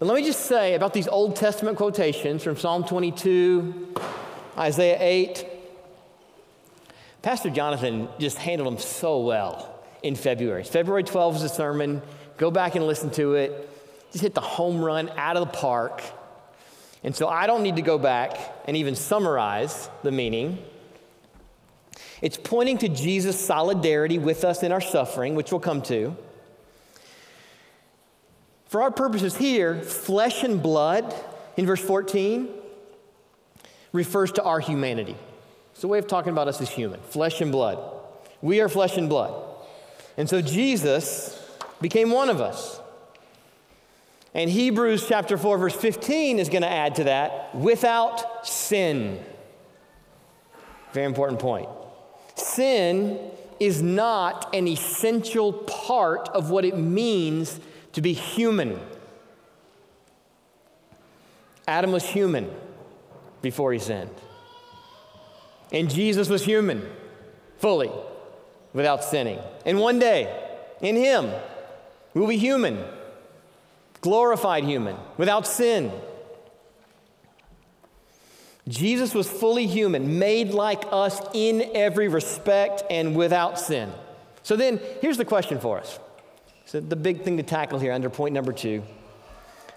But 0.00 0.06
let 0.06 0.14
me 0.14 0.24
just 0.24 0.46
say 0.46 0.72
about 0.72 0.94
these 0.94 1.06
Old 1.06 1.36
Testament 1.36 1.76
quotations 1.76 2.42
from 2.42 2.56
Psalm 2.56 2.84
22, 2.84 3.94
Isaiah 4.56 4.96
8. 4.98 5.46
Pastor 7.20 7.50
Jonathan 7.50 8.08
just 8.18 8.38
handled 8.38 8.72
them 8.72 8.78
so 8.78 9.20
well 9.20 9.78
in 10.02 10.16
February. 10.16 10.64
February 10.64 11.04
12 11.04 11.34
was 11.34 11.42
a 11.42 11.50
sermon. 11.50 12.00
Go 12.38 12.50
back 12.50 12.76
and 12.76 12.86
listen 12.86 13.10
to 13.10 13.34
it. 13.34 13.68
Just 14.10 14.22
hit 14.22 14.34
the 14.34 14.40
home 14.40 14.82
run 14.82 15.10
out 15.18 15.36
of 15.36 15.46
the 15.46 15.52
park. 15.52 16.02
And 17.04 17.14
so 17.14 17.28
I 17.28 17.46
don't 17.46 17.62
need 17.62 17.76
to 17.76 17.82
go 17.82 17.98
back 17.98 18.38
and 18.66 18.78
even 18.78 18.96
summarize 18.96 19.90
the 20.02 20.10
meaning. 20.10 20.64
It's 22.22 22.38
pointing 22.38 22.78
to 22.78 22.88
Jesus' 22.88 23.38
solidarity 23.38 24.18
with 24.18 24.46
us 24.46 24.62
in 24.62 24.72
our 24.72 24.80
suffering, 24.80 25.34
which 25.34 25.52
we'll 25.52 25.60
come 25.60 25.82
to. 25.82 26.16
For 28.70 28.82
our 28.82 28.92
purposes 28.92 29.36
here, 29.36 29.82
flesh 29.82 30.44
and 30.44 30.62
blood 30.62 31.12
in 31.56 31.66
verse 31.66 31.80
14 31.80 32.48
refers 33.90 34.30
to 34.30 34.44
our 34.44 34.60
humanity. 34.60 35.16
It's 35.72 35.82
a 35.82 35.88
way 35.88 35.98
of 35.98 36.06
talking 36.06 36.30
about 36.30 36.46
us 36.46 36.60
as 36.60 36.70
human, 36.70 37.00
flesh 37.00 37.40
and 37.40 37.50
blood. 37.50 37.80
We 38.40 38.60
are 38.60 38.68
flesh 38.68 38.96
and 38.96 39.08
blood. 39.08 39.34
And 40.16 40.28
so 40.28 40.40
Jesus 40.40 41.36
became 41.80 42.12
one 42.12 42.28
of 42.28 42.40
us. 42.40 42.80
And 44.34 44.48
Hebrews 44.48 45.04
chapter 45.08 45.36
4, 45.36 45.58
verse 45.58 45.74
15 45.74 46.38
is 46.38 46.48
going 46.48 46.62
to 46.62 46.70
add 46.70 46.94
to 46.94 47.04
that 47.04 47.52
without 47.52 48.46
sin. 48.46 49.20
Very 50.92 51.06
important 51.06 51.40
point. 51.40 51.68
Sin 52.36 53.32
is 53.58 53.82
not 53.82 54.54
an 54.54 54.68
essential 54.68 55.52
part 55.52 56.28
of 56.28 56.50
what 56.50 56.64
it 56.64 56.78
means 56.78 57.58
to 57.92 58.00
be 58.00 58.12
human. 58.12 58.78
Adam 61.66 61.92
was 61.92 62.04
human 62.04 62.50
before 63.42 63.72
he 63.72 63.78
sinned. 63.78 64.10
And 65.72 65.90
Jesus 65.90 66.28
was 66.28 66.44
human 66.44 66.88
fully 67.58 67.90
without 68.72 69.04
sinning. 69.04 69.38
And 69.64 69.78
one 69.78 69.98
day, 69.98 70.48
in 70.80 70.96
him, 70.96 71.30
we'll 72.14 72.26
be 72.26 72.38
human, 72.38 72.82
glorified 74.00 74.64
human, 74.64 74.96
without 75.16 75.46
sin. 75.46 75.92
Jesus 78.68 79.14
was 79.14 79.28
fully 79.28 79.66
human, 79.66 80.18
made 80.18 80.50
like 80.50 80.84
us 80.90 81.20
in 81.34 81.70
every 81.74 82.08
respect 82.08 82.82
and 82.90 83.16
without 83.16 83.58
sin. 83.58 83.92
So 84.42 84.56
then, 84.56 84.80
here's 85.00 85.16
the 85.18 85.24
question 85.24 85.60
for 85.60 85.78
us 85.78 85.98
so, 86.70 86.78
the 86.78 86.94
big 86.94 87.22
thing 87.22 87.36
to 87.38 87.42
tackle 87.42 87.80
here 87.80 87.92
under 87.92 88.08
point 88.08 88.32
number 88.32 88.52
two 88.52 88.84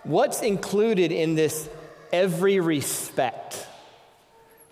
what's 0.04 0.44
included 0.44 1.12
in 1.12 1.34
this 1.34 1.68
every 2.12 2.60
respect? 2.60 3.66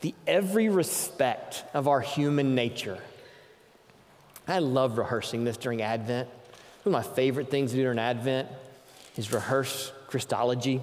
The 0.01 0.13
every 0.27 0.69
respect 0.69 1.63
of 1.73 1.87
our 1.87 1.99
human 1.99 2.53
nature. 2.53 2.99
I 4.47 4.59
love 4.59 4.99
rehearsing 4.99 5.45
this 5.45 5.57
during 5.57 5.81
Advent. 5.81 6.29
One 6.83 6.93
of 6.93 7.07
my 7.07 7.15
favorite 7.15 7.49
things 7.49 7.71
to 7.71 7.77
do 7.77 7.81
during 7.81 7.97
Advent 7.97 8.49
is 9.17 9.33
rehearse 9.33 9.91
Christology, 10.05 10.79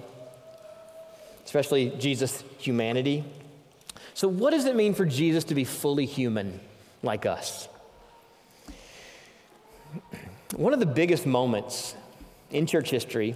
especially 1.45 1.91
Jesus' 1.99 2.43
humanity. 2.57 3.23
So, 4.13 4.27
what 4.27 4.51
does 4.51 4.65
it 4.65 4.75
mean 4.75 4.93
for 4.93 5.05
Jesus 5.05 5.45
to 5.45 5.55
be 5.55 5.63
fully 5.63 6.05
human 6.05 6.59
like 7.01 7.25
us? 7.25 7.69
One 10.55 10.73
of 10.73 10.79
the 10.79 10.87
biggest 10.87 11.27
moments 11.27 11.95
in 12.49 12.65
church 12.65 12.89
history 12.89 13.35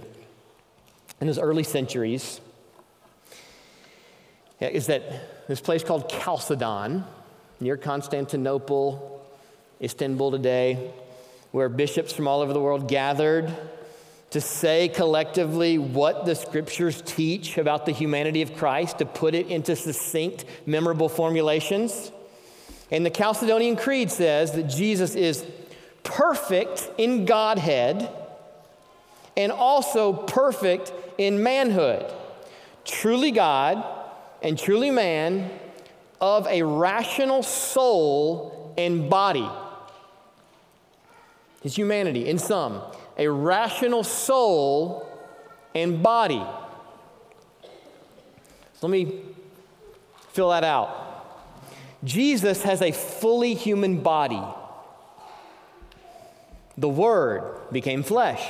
in 1.20 1.28
those 1.28 1.38
early 1.38 1.62
centuries 1.62 2.40
is 4.60 4.88
that 4.88 5.46
this 5.46 5.60
place 5.60 5.84
called 5.84 6.10
Chalcedon 6.10 7.04
near 7.60 7.76
Constantinople, 7.76 9.24
Istanbul 9.80 10.32
today, 10.32 10.90
where 11.52 11.68
bishops 11.68 12.12
from 12.12 12.26
all 12.26 12.40
over 12.40 12.52
the 12.52 12.60
world 12.60 12.88
gathered 12.88 13.54
to 14.30 14.40
say 14.40 14.88
collectively 14.88 15.78
what 15.78 16.26
the 16.26 16.34
scriptures 16.34 17.00
teach 17.06 17.58
about 17.58 17.86
the 17.86 17.92
humanity 17.92 18.42
of 18.42 18.56
Christ, 18.56 18.98
to 18.98 19.06
put 19.06 19.36
it 19.36 19.46
into 19.46 19.76
succinct, 19.76 20.46
memorable 20.66 21.08
formulations. 21.08 22.10
And 22.90 23.06
the 23.06 23.10
Chalcedonian 23.10 23.78
Creed 23.78 24.10
says 24.10 24.50
that 24.52 24.64
Jesus 24.64 25.14
is 25.14 25.46
perfect 26.04 26.90
in 26.96 27.24
Godhead 27.24 28.08
and 29.36 29.50
also 29.50 30.12
perfect 30.12 30.92
in 31.18 31.42
manhood, 31.42 32.12
truly 32.84 33.32
God 33.32 33.84
and 34.42 34.58
truly 34.58 34.90
man, 34.90 35.50
of 36.20 36.46
a 36.46 36.62
rational 36.62 37.42
soul 37.42 38.72
and 38.78 39.10
body. 39.10 39.48
His 41.62 41.76
humanity, 41.76 42.28
in 42.28 42.38
sum, 42.38 42.80
a 43.18 43.28
rational 43.28 44.04
soul 44.04 45.08
and 45.74 46.02
body. 46.02 46.42
Let 48.82 48.90
me 48.90 49.20
fill 50.32 50.50
that 50.50 50.64
out. 50.64 51.00
Jesus 52.04 52.62
has 52.62 52.82
a 52.82 52.92
fully 52.92 53.54
human 53.54 54.00
body. 54.00 54.42
The 56.76 56.88
Word 56.88 57.60
became 57.70 58.02
flesh, 58.02 58.42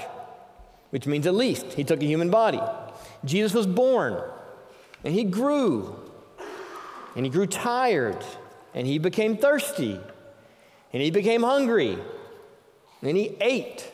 which 0.91 1.07
means 1.07 1.27
at 1.27 1.35
least 1.35 1.75
he 1.75 1.85
took 1.85 2.03
a 2.03 2.07
human 2.07 2.31
body. 2.31 2.61
Jesus 3.25 3.55
was 3.55 3.67
born, 3.67 4.23
and 5.05 5.15
he 5.15 5.25
grew, 5.25 5.97
and 7.17 7.25
he 7.25 7.31
grew 7.31 7.47
tired, 7.47 8.25
and 8.75 8.87
he 8.87 8.99
became 8.99 9.37
thirsty, 9.37 10.01
and 10.93 11.03
he 11.03 11.11
became 11.11 11.43
hungry, 11.43 11.99
and 13.03 13.17
he 13.17 13.37
ate, 13.41 13.91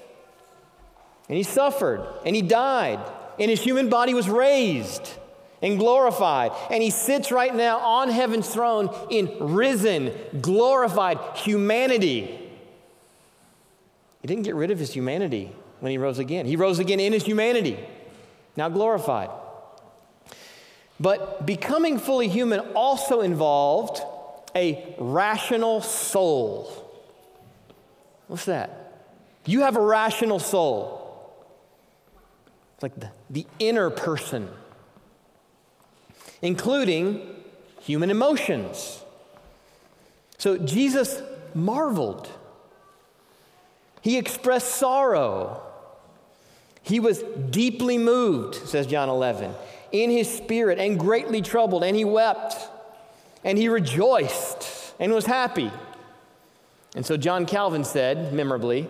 and 1.28 1.36
he 1.36 1.42
suffered, 1.42 2.06
and 2.24 2.36
he 2.36 2.42
died, 2.42 3.00
and 3.38 3.50
his 3.50 3.60
human 3.60 3.88
body 3.88 4.14
was 4.14 4.28
raised 4.28 5.10
and 5.62 5.78
glorified. 5.78 6.52
And 6.70 6.82
he 6.82 6.90
sits 6.90 7.30
right 7.30 7.54
now 7.54 7.78
on 7.78 8.08
heaven's 8.08 8.48
throne 8.48 8.94
in 9.10 9.36
risen, 9.38 10.12
glorified 10.40 11.18
humanity. 11.36 12.39
He 14.20 14.28
didn't 14.28 14.42
get 14.42 14.54
rid 14.54 14.70
of 14.70 14.78
his 14.78 14.92
humanity 14.92 15.52
when 15.80 15.90
he 15.90 15.98
rose 15.98 16.18
again. 16.18 16.46
He 16.46 16.56
rose 16.56 16.78
again 16.78 17.00
in 17.00 17.12
his 17.12 17.24
humanity, 17.24 17.78
now 18.56 18.68
glorified. 18.68 19.30
But 20.98 21.46
becoming 21.46 21.98
fully 21.98 22.28
human 22.28 22.60
also 22.74 23.22
involved 23.22 24.02
a 24.54 24.94
rational 24.98 25.80
soul. 25.80 26.70
What's 28.26 28.44
that? 28.44 28.92
You 29.46 29.60
have 29.62 29.76
a 29.76 29.80
rational 29.80 30.38
soul. 30.38 30.98
It's 32.74 32.82
like 32.82 32.98
the, 33.00 33.10
the 33.30 33.46
inner 33.58 33.88
person, 33.88 34.48
including 36.42 37.34
human 37.80 38.10
emotions. 38.10 39.02
So 40.36 40.58
Jesus 40.58 41.22
marveled 41.54 42.30
he 44.00 44.18
expressed 44.18 44.76
sorrow. 44.76 45.62
He 46.82 47.00
was 47.00 47.22
deeply 47.50 47.98
moved, 47.98 48.54
says 48.54 48.86
John 48.86 49.08
11, 49.08 49.54
in 49.92 50.10
his 50.10 50.32
spirit 50.32 50.78
and 50.78 50.98
greatly 50.98 51.42
troubled, 51.42 51.84
and 51.84 51.96
he 51.96 52.04
wept 52.04 52.56
and 53.44 53.56
he 53.58 53.68
rejoiced. 53.68 54.94
and 55.00 55.12
was 55.12 55.24
happy. 55.24 55.70
And 56.94 57.06
so 57.06 57.16
John 57.16 57.46
Calvin 57.46 57.84
said, 57.84 58.32
memorably, 58.34 58.88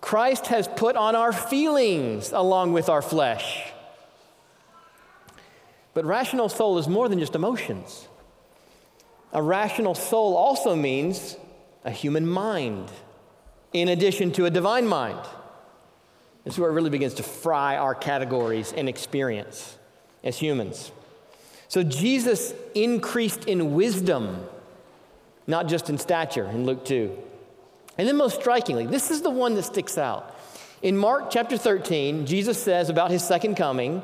Christ 0.00 0.48
has 0.48 0.68
put 0.68 0.94
on 0.94 1.16
our 1.16 1.32
feelings 1.32 2.32
along 2.32 2.74
with 2.74 2.88
our 2.88 3.02
flesh. 3.02 3.72
But 5.94 6.04
rational 6.04 6.48
soul 6.48 6.78
is 6.78 6.86
more 6.86 7.08
than 7.08 7.18
just 7.18 7.34
emotions. 7.34 8.06
A 9.32 9.42
rational 9.42 9.94
soul 9.94 10.36
also 10.36 10.76
means 10.76 11.36
a 11.84 11.90
human 11.90 12.26
mind, 12.26 12.90
in 13.72 13.88
addition 13.88 14.32
to 14.32 14.46
a 14.46 14.50
divine 14.50 14.86
mind. 14.86 15.20
This 16.44 16.54
is 16.54 16.60
where 16.60 16.70
it 16.70 16.74
really 16.74 16.90
begins 16.90 17.14
to 17.14 17.22
fry 17.22 17.76
our 17.76 17.94
categories 17.94 18.72
and 18.72 18.88
experience 18.88 19.76
as 20.24 20.38
humans. 20.38 20.92
So 21.68 21.82
Jesus 21.82 22.54
increased 22.74 23.44
in 23.44 23.74
wisdom, 23.74 24.46
not 25.46 25.68
just 25.68 25.90
in 25.90 25.98
stature, 25.98 26.46
in 26.46 26.64
Luke 26.64 26.84
2. 26.84 27.16
And 27.98 28.08
then, 28.08 28.16
most 28.16 28.40
strikingly, 28.40 28.86
this 28.86 29.10
is 29.10 29.22
the 29.22 29.30
one 29.30 29.54
that 29.54 29.64
sticks 29.64 29.98
out. 29.98 30.34
In 30.82 30.96
Mark 30.96 31.30
chapter 31.30 31.58
13, 31.58 32.24
Jesus 32.26 32.62
says 32.62 32.88
about 32.88 33.10
his 33.10 33.22
second 33.22 33.56
coming, 33.56 34.02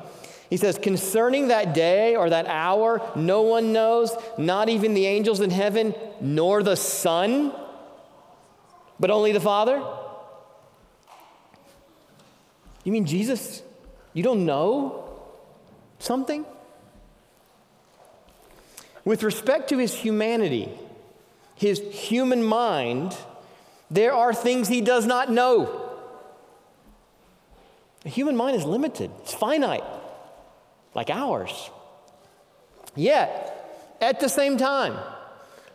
he 0.51 0.57
says, 0.57 0.79
Concerning 0.79 1.49
that 1.49 1.73
day 1.75 2.17
or 2.17 2.29
that 2.29 2.47
hour, 2.47 3.01
no 3.17 3.43
one 3.43 3.73
knows, 3.73 4.15
not 4.37 4.69
even 4.69 4.95
the 4.95 5.07
angels 5.07 5.41
in 5.41 5.51
heaven, 5.51 5.95
nor 6.21 6.63
the 6.63 6.77
Son, 6.77 7.53
but 8.99 9.11
only 9.11 9.33
the 9.33 9.41
Father. 9.41 9.83
You 12.85 12.93
mean 12.93 13.07
Jesus? 13.07 13.63
You 14.13 14.23
don't 14.23 14.45
know 14.45 15.09
something? 15.99 16.45
With 19.05 19.23
respect 19.23 19.69
to 19.71 19.79
his 19.79 19.95
humanity, 19.95 20.69
his 21.55 21.81
human 21.91 22.43
mind, 22.43 23.17
there 23.91 24.13
are 24.13 24.33
things 24.33 24.69
he 24.69 24.81
does 24.81 25.07
not 25.07 25.31
know. 25.31 25.81
The 28.03 28.11
human 28.11 28.37
mind 28.37 28.57
is 28.57 28.65
limited, 28.65 29.11
it's 29.23 29.35
finite, 29.35 29.85
like 30.95 31.11
ours. 31.11 31.71
Yet, 32.95 33.97
at 34.01 34.21
the 34.21 34.29
same 34.29 34.57
time, 34.59 34.97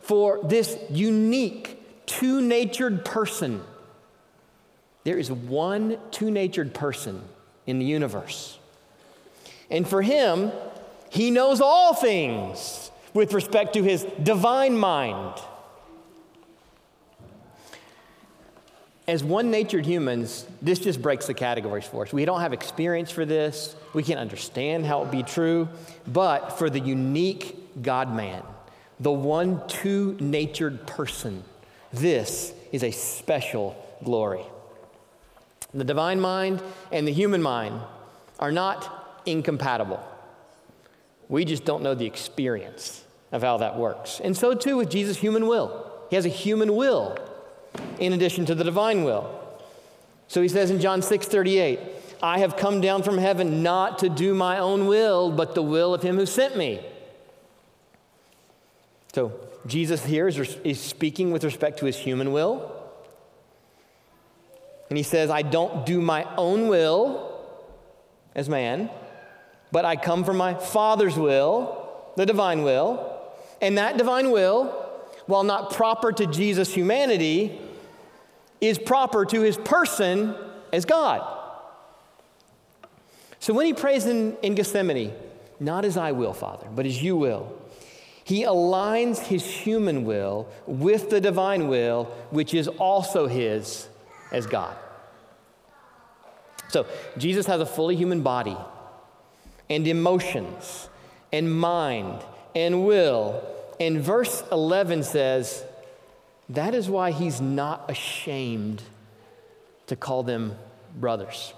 for 0.00 0.40
this 0.44 0.78
unique, 0.90 1.79
two 2.10 2.40
natured 2.40 3.04
person, 3.04 3.62
there 5.04 5.16
is 5.16 5.30
one 5.30 5.96
two 6.10 6.28
natured 6.28 6.74
person 6.74 7.22
in 7.68 7.78
the 7.78 7.84
universe. 7.84 8.58
And 9.70 9.86
for 9.88 10.02
him, 10.02 10.50
he 11.08 11.30
knows 11.30 11.60
all 11.60 11.94
things 11.94 12.90
with 13.14 13.32
respect 13.32 13.74
to 13.74 13.84
his 13.84 14.04
divine 14.20 14.76
mind. 14.76 15.40
As 19.06 19.22
one 19.22 19.52
natured 19.52 19.86
humans, 19.86 20.46
this 20.60 20.80
just 20.80 21.00
breaks 21.00 21.26
the 21.26 21.34
categories 21.34 21.84
for 21.84 22.04
us. 22.04 22.12
We 22.12 22.24
don't 22.24 22.40
have 22.40 22.52
experience 22.52 23.12
for 23.12 23.24
this, 23.24 23.76
we 23.94 24.02
can't 24.02 24.18
understand 24.18 24.84
how 24.84 25.04
it 25.04 25.12
be 25.12 25.22
true, 25.22 25.68
but 26.08 26.58
for 26.58 26.68
the 26.68 26.80
unique 26.80 27.82
God 27.82 28.12
man, 28.12 28.42
the 28.98 29.12
one 29.12 29.62
two 29.68 30.16
natured 30.20 30.88
person, 30.88 31.44
this 31.92 32.52
is 32.72 32.82
a 32.82 32.90
special 32.90 33.76
glory. 34.04 34.44
The 35.72 35.84
divine 35.84 36.20
mind 36.20 36.62
and 36.90 37.06
the 37.06 37.12
human 37.12 37.42
mind 37.42 37.80
are 38.38 38.52
not 38.52 39.22
incompatible. 39.26 40.04
We 41.28 41.44
just 41.44 41.64
don't 41.64 41.82
know 41.82 41.94
the 41.94 42.06
experience 42.06 43.04
of 43.32 43.42
how 43.42 43.58
that 43.58 43.76
works. 43.76 44.20
And 44.22 44.36
so 44.36 44.54
too 44.54 44.76
with 44.76 44.90
Jesus' 44.90 45.18
human 45.18 45.46
will. 45.46 45.88
He 46.10 46.16
has 46.16 46.26
a 46.26 46.30
human 46.30 46.74
will 46.74 47.16
in 47.98 48.12
addition 48.12 48.46
to 48.46 48.54
the 48.54 48.64
divine 48.64 49.04
will. 49.04 49.36
So 50.26 50.42
he 50.42 50.48
says 50.48 50.70
in 50.70 50.80
John 50.80 51.02
6 51.02 51.26
38, 51.26 51.78
I 52.22 52.38
have 52.40 52.56
come 52.56 52.80
down 52.80 53.02
from 53.02 53.18
heaven 53.18 53.62
not 53.62 53.98
to 54.00 54.08
do 54.08 54.34
my 54.34 54.58
own 54.58 54.86
will, 54.86 55.30
but 55.30 55.54
the 55.54 55.62
will 55.62 55.94
of 55.94 56.02
him 56.02 56.16
who 56.16 56.26
sent 56.26 56.56
me. 56.56 56.84
So 59.12 59.32
Jesus 59.66 60.04
here 60.04 60.28
is, 60.28 60.38
is 60.64 60.80
speaking 60.80 61.32
with 61.32 61.44
respect 61.44 61.78
to 61.80 61.86
his 61.86 61.96
human 61.96 62.32
will. 62.32 62.76
And 64.88 64.96
he 64.96 65.02
says, 65.02 65.30
I 65.30 65.42
don't 65.42 65.86
do 65.86 66.00
my 66.00 66.26
own 66.36 66.68
will 66.68 67.38
as 68.34 68.48
man, 68.48 68.90
but 69.70 69.84
I 69.84 69.96
come 69.96 70.24
from 70.24 70.36
my 70.36 70.54
Father's 70.54 71.16
will, 71.16 71.88
the 72.16 72.26
divine 72.26 72.62
will. 72.62 73.18
And 73.60 73.78
that 73.78 73.96
divine 73.98 74.30
will, 74.30 74.66
while 75.26 75.44
not 75.44 75.72
proper 75.72 76.10
to 76.12 76.26
Jesus' 76.26 76.74
humanity, 76.74 77.58
is 78.60 78.78
proper 78.78 79.24
to 79.26 79.42
his 79.42 79.56
person 79.56 80.34
as 80.72 80.84
God. 80.84 81.38
So 83.38 83.54
when 83.54 83.66
he 83.66 83.74
prays 83.74 84.06
in, 84.06 84.36
in 84.42 84.54
Gethsemane, 84.54 85.12
not 85.60 85.84
as 85.84 85.96
I 85.96 86.12
will, 86.12 86.32
Father, 86.32 86.66
but 86.74 86.86
as 86.86 87.02
you 87.02 87.16
will, 87.16 87.59
he 88.30 88.44
aligns 88.44 89.18
his 89.18 89.44
human 89.44 90.04
will 90.04 90.46
with 90.64 91.10
the 91.10 91.20
divine 91.20 91.66
will, 91.66 92.04
which 92.30 92.54
is 92.54 92.68
also 92.68 93.26
his 93.26 93.88
as 94.30 94.46
God. 94.46 94.76
So 96.68 96.86
Jesus 97.18 97.46
has 97.46 97.60
a 97.60 97.66
fully 97.66 97.96
human 97.96 98.22
body 98.22 98.56
and 99.68 99.84
emotions 99.84 100.88
and 101.32 101.52
mind 101.52 102.22
and 102.54 102.86
will. 102.86 103.42
And 103.80 104.00
verse 104.00 104.44
11 104.52 105.02
says, 105.02 105.64
that 106.50 106.72
is 106.72 106.88
why 106.88 107.10
he's 107.10 107.40
not 107.40 107.90
ashamed 107.90 108.80
to 109.88 109.96
call 109.96 110.22
them 110.22 110.56
brothers. 110.94 111.52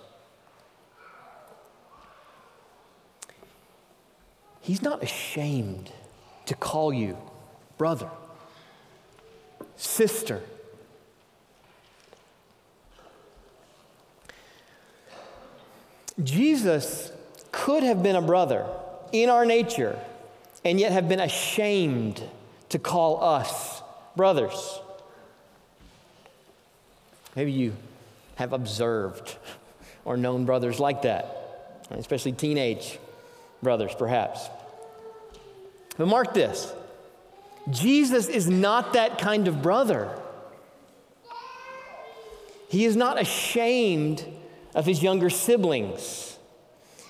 He's 4.62 4.80
not 4.80 5.02
ashamed 5.02 5.92
to 6.52 6.58
call 6.58 6.92
you 6.92 7.16
brother, 7.78 8.10
sister. 9.76 10.42
Jesus 16.22 17.10
could 17.52 17.82
have 17.82 18.02
been 18.02 18.16
a 18.16 18.20
brother 18.20 18.66
in 19.12 19.30
our 19.30 19.46
nature 19.46 19.98
and 20.62 20.78
yet 20.78 20.92
have 20.92 21.08
been 21.08 21.20
ashamed 21.20 22.22
to 22.68 22.78
call 22.78 23.24
us 23.24 23.80
brothers. 24.14 24.78
Maybe 27.34 27.52
you 27.52 27.74
have 28.34 28.52
observed 28.52 29.38
or 30.04 30.18
known 30.18 30.44
brothers 30.44 30.78
like 30.78 31.00
that, 31.02 31.86
especially 31.92 32.32
teenage 32.32 32.98
brothers, 33.62 33.94
perhaps. 33.98 34.50
But 35.96 36.08
mark 36.08 36.34
this 36.34 36.72
Jesus 37.70 38.28
is 38.28 38.48
not 38.48 38.94
that 38.94 39.18
kind 39.18 39.48
of 39.48 39.62
brother. 39.62 40.18
He 42.68 42.84
is 42.86 42.96
not 42.96 43.20
ashamed 43.20 44.24
of 44.74 44.86
his 44.86 45.02
younger 45.02 45.28
siblings. 45.28 46.38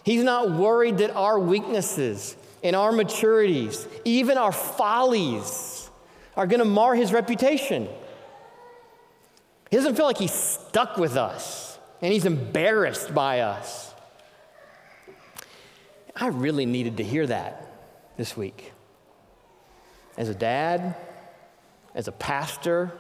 He's 0.04 0.24
not 0.24 0.50
worried 0.50 0.98
that 0.98 1.14
our 1.14 1.38
weaknesses 1.38 2.36
and 2.64 2.74
our 2.74 2.90
maturities, 2.90 3.86
even 4.04 4.38
our 4.38 4.50
follies, 4.50 5.88
are 6.36 6.46
going 6.46 6.58
to 6.58 6.64
mar 6.64 6.96
his 6.96 7.12
reputation. 7.12 7.88
He 9.70 9.76
doesn't 9.76 9.94
feel 9.94 10.06
like 10.06 10.18
he's 10.18 10.34
stuck 10.34 10.96
with 10.96 11.16
us 11.16 11.78
and 12.00 12.12
he's 12.12 12.24
embarrassed 12.24 13.14
by 13.14 13.40
us. 13.40 13.94
I 16.16 16.26
really 16.26 16.66
needed 16.66 16.96
to 16.98 17.04
hear 17.04 17.26
that 17.28 17.68
this 18.16 18.36
week. 18.36 18.71
As 20.22 20.28
a 20.28 20.37
dad, 20.37 20.94
as 21.96 22.06
a 22.06 22.12
pastor, 22.12 22.92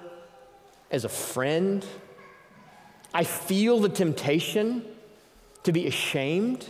as 0.90 1.04
a 1.04 1.08
friend, 1.08 1.86
I 3.14 3.22
feel 3.22 3.78
the 3.78 3.88
temptation 3.88 4.84
to 5.62 5.70
be 5.70 5.86
ashamed 5.86 6.66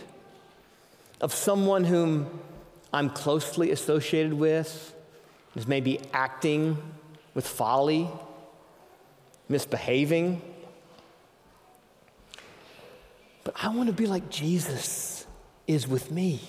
of 1.21 1.33
someone 1.33 1.85
whom 1.85 2.39
I'm 2.93 3.09
closely 3.09 3.71
associated 3.71 4.33
with, 4.33 4.93
is 5.55 5.65
maybe 5.65 5.99
acting 6.13 6.77
with 7.33 7.47
folly, 7.47 8.07
misbehaving. 9.49 10.39
But 13.43 13.55
I 13.59 13.69
want 13.69 13.87
to 13.87 13.93
be 13.93 14.05
like 14.05 14.29
Jesus 14.29 15.25
is 15.65 15.87
with 15.87 16.11
me. 16.11 16.41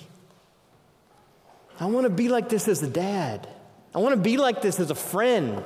I 1.79 1.87
want 1.87 2.03
to 2.03 2.11
be 2.11 2.29
like 2.29 2.49
this 2.49 2.67
as 2.67 2.83
a 2.83 2.87
dad. 2.87 3.47
I 3.95 3.99
want 3.99 4.13
to 4.13 4.21
be 4.21 4.37
like 4.37 4.61
this 4.61 4.79
as 4.79 4.91
a 4.91 4.95
friend. 4.95 5.63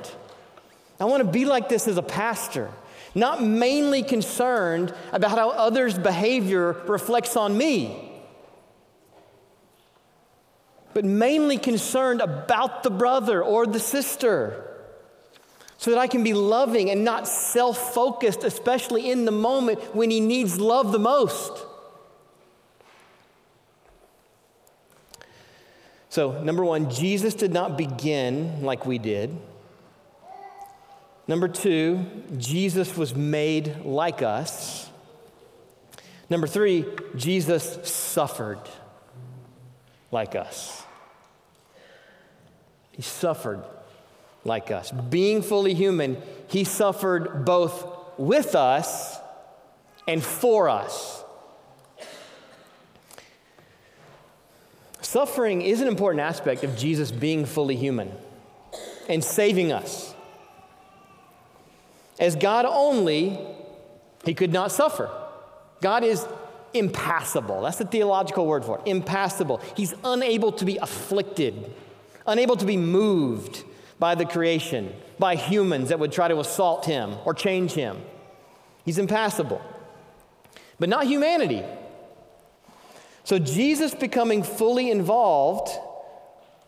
I 0.98 1.04
want 1.04 1.22
to 1.22 1.30
be 1.30 1.44
like 1.44 1.68
this 1.68 1.88
as 1.88 1.96
a 1.96 2.02
pastor, 2.02 2.70
not 3.14 3.42
mainly 3.42 4.02
concerned 4.02 4.94
about 5.12 5.32
how 5.32 5.50
others' 5.50 5.98
behavior 5.98 6.72
reflects 6.86 7.36
on 7.36 7.56
me 7.58 8.10
but 10.92 11.04
mainly 11.04 11.58
concerned 11.58 12.20
about 12.20 12.82
the 12.82 12.90
brother 12.90 13.42
or 13.42 13.66
the 13.66 13.80
sister. 13.80 14.66
so 15.76 15.90
that 15.90 15.98
I 15.98 16.08
can 16.08 16.22
be 16.22 16.34
loving 16.34 16.90
and 16.90 17.06
not 17.06 17.26
self 17.26 17.94
focused, 17.94 18.44
especially 18.44 19.10
in 19.10 19.24
the 19.24 19.32
moment 19.32 19.96
when 19.96 20.10
He 20.10 20.20
needs 20.20 20.60
love 20.60 20.92
the 20.92 20.98
most. 20.98 21.52
So, 26.10 26.42
number 26.42 26.64
one, 26.64 26.90
Jesus 26.90 27.34
did 27.34 27.52
not 27.52 27.78
begin 27.78 28.62
like 28.62 28.84
we 28.84 28.98
did. 28.98 29.34
Number 31.28 31.46
two, 31.46 32.04
Jesus 32.36 32.96
was 32.96 33.14
made 33.14 33.84
like 33.84 34.20
us. 34.20 34.90
Number 36.28 36.48
three, 36.48 36.84
Jesus 37.14 37.78
suffered 37.88 38.58
like 40.10 40.34
us. 40.34 40.82
He 42.90 43.02
suffered 43.02 43.62
like 44.44 44.72
us. 44.72 44.90
Being 44.90 45.42
fully 45.42 45.74
human, 45.74 46.20
he 46.48 46.64
suffered 46.64 47.44
both 47.44 47.86
with 48.18 48.56
us 48.56 49.16
and 50.08 50.24
for 50.24 50.68
us. 50.68 51.19
Suffering 55.02 55.62
is 55.62 55.80
an 55.80 55.88
important 55.88 56.20
aspect 56.20 56.62
of 56.62 56.76
Jesus 56.76 57.10
being 57.10 57.46
fully 57.46 57.76
human 57.76 58.12
and 59.08 59.24
saving 59.24 59.72
us. 59.72 60.14
As 62.18 62.36
God 62.36 62.66
only, 62.66 63.38
he 64.24 64.34
could 64.34 64.52
not 64.52 64.70
suffer. 64.70 65.10
God 65.80 66.04
is 66.04 66.26
impassible. 66.74 67.62
That's 67.62 67.78
the 67.78 67.86
theological 67.86 68.46
word 68.46 68.64
for 68.64 68.78
it 68.78 68.88
impassible. 68.88 69.60
He's 69.76 69.94
unable 70.04 70.52
to 70.52 70.64
be 70.64 70.76
afflicted, 70.76 71.72
unable 72.26 72.56
to 72.56 72.66
be 72.66 72.76
moved 72.76 73.64
by 73.98 74.14
the 74.14 74.24
creation, 74.24 74.92
by 75.18 75.36
humans 75.36 75.88
that 75.88 75.98
would 75.98 76.12
try 76.12 76.28
to 76.28 76.40
assault 76.40 76.84
him 76.84 77.14
or 77.24 77.34
change 77.34 77.72
him. 77.72 77.98
He's 78.84 78.98
impassible, 78.98 79.60
but 80.78 80.88
not 80.88 81.06
humanity. 81.06 81.62
So, 83.24 83.38
Jesus 83.38 83.94
becoming 83.94 84.42
fully 84.42 84.90
involved, 84.90 85.70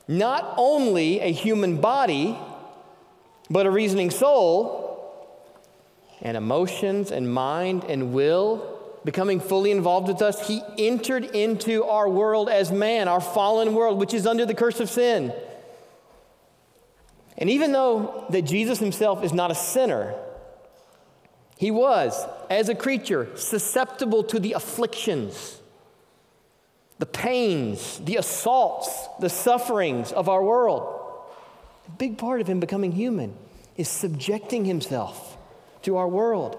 not 0.07 0.55
only 0.57 1.21
a 1.21 1.33
human 1.33 1.81
body, 1.81 2.39
but 3.51 3.67
a 3.67 3.71
reasoning 3.71 4.11
soul, 4.11 4.83
and 6.21 6.37
emotions 6.37 7.11
and 7.11 7.33
mind 7.33 7.85
and 7.85 8.13
will, 8.13 8.79
becoming 9.05 9.41
fully 9.41 9.71
involved 9.71 10.09
with 10.09 10.23
us, 10.23 10.47
he 10.47 10.63
entered 10.79 11.25
into 11.25 11.85
our 11.85 12.09
world 12.09 12.49
as 12.49 12.71
man, 12.71 13.09
our 13.09 13.21
fallen 13.21 13.75
world, 13.75 13.99
which 13.99 14.15
is 14.15 14.27
under 14.27 14.47
the 14.47 14.55
curse 14.55 14.79
of 14.79 14.89
sin. 14.89 15.33
And 17.37 17.51
even 17.51 17.73
though 17.73 18.25
that 18.31 18.43
Jesus 18.43 18.79
himself 18.79 19.25
is 19.25 19.33
not 19.33 19.51
a 19.51 19.55
sinner, 19.55 20.15
he 21.57 21.71
was, 21.71 22.25
as 22.51 22.69
a 22.69 22.75
creature, 22.75 23.29
susceptible 23.37 24.23
to 24.25 24.39
the 24.39 24.53
afflictions, 24.53 25.61
the 27.03 27.07
pains, 27.07 27.99
the 28.05 28.15
assaults, 28.15 29.09
the 29.19 29.29
sufferings 29.29 30.13
of 30.13 30.29
our 30.29 30.41
world. 30.41 31.05
A 31.89 31.91
big 31.91 32.17
part 32.17 32.41
of 32.41 32.47
him 32.47 32.61
becoming 32.61 32.93
human 32.93 33.35
is 33.77 33.89
subjecting 33.89 34.65
himself 34.65 35.37
to 35.83 35.97
our 35.97 36.07
world. 36.07 36.57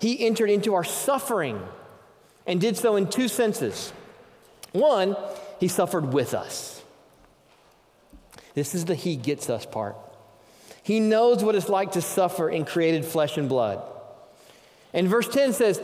He 0.00 0.24
entered 0.26 0.48
into 0.48 0.72
our 0.72 0.82
suffering 0.82 1.60
and 2.46 2.58
did 2.58 2.78
so 2.78 2.96
in 2.96 3.06
two 3.10 3.28
senses. 3.28 3.92
One, 4.72 5.14
he 5.60 5.68
suffered 5.68 6.14
with 6.14 6.32
us. 6.32 6.82
This 8.54 8.74
is 8.74 8.86
the 8.86 8.94
he 8.94 9.14
gets 9.14 9.50
us 9.50 9.66
part. 9.66 9.96
He 10.82 11.00
knows 11.00 11.44
what 11.44 11.54
it's 11.54 11.68
like 11.68 11.92
to 11.92 12.00
suffer 12.00 12.48
in 12.48 12.64
created 12.64 13.04
flesh 13.04 13.36
and 13.36 13.46
blood. 13.46 13.82
And 14.94 15.06
verse 15.06 15.28
10 15.28 15.52
says, 15.52 15.82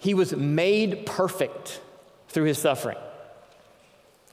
He 0.00 0.12
was 0.12 0.34
made 0.34 1.06
perfect 1.06 1.80
through 2.30 2.46
his 2.46 2.58
suffering. 2.58 2.98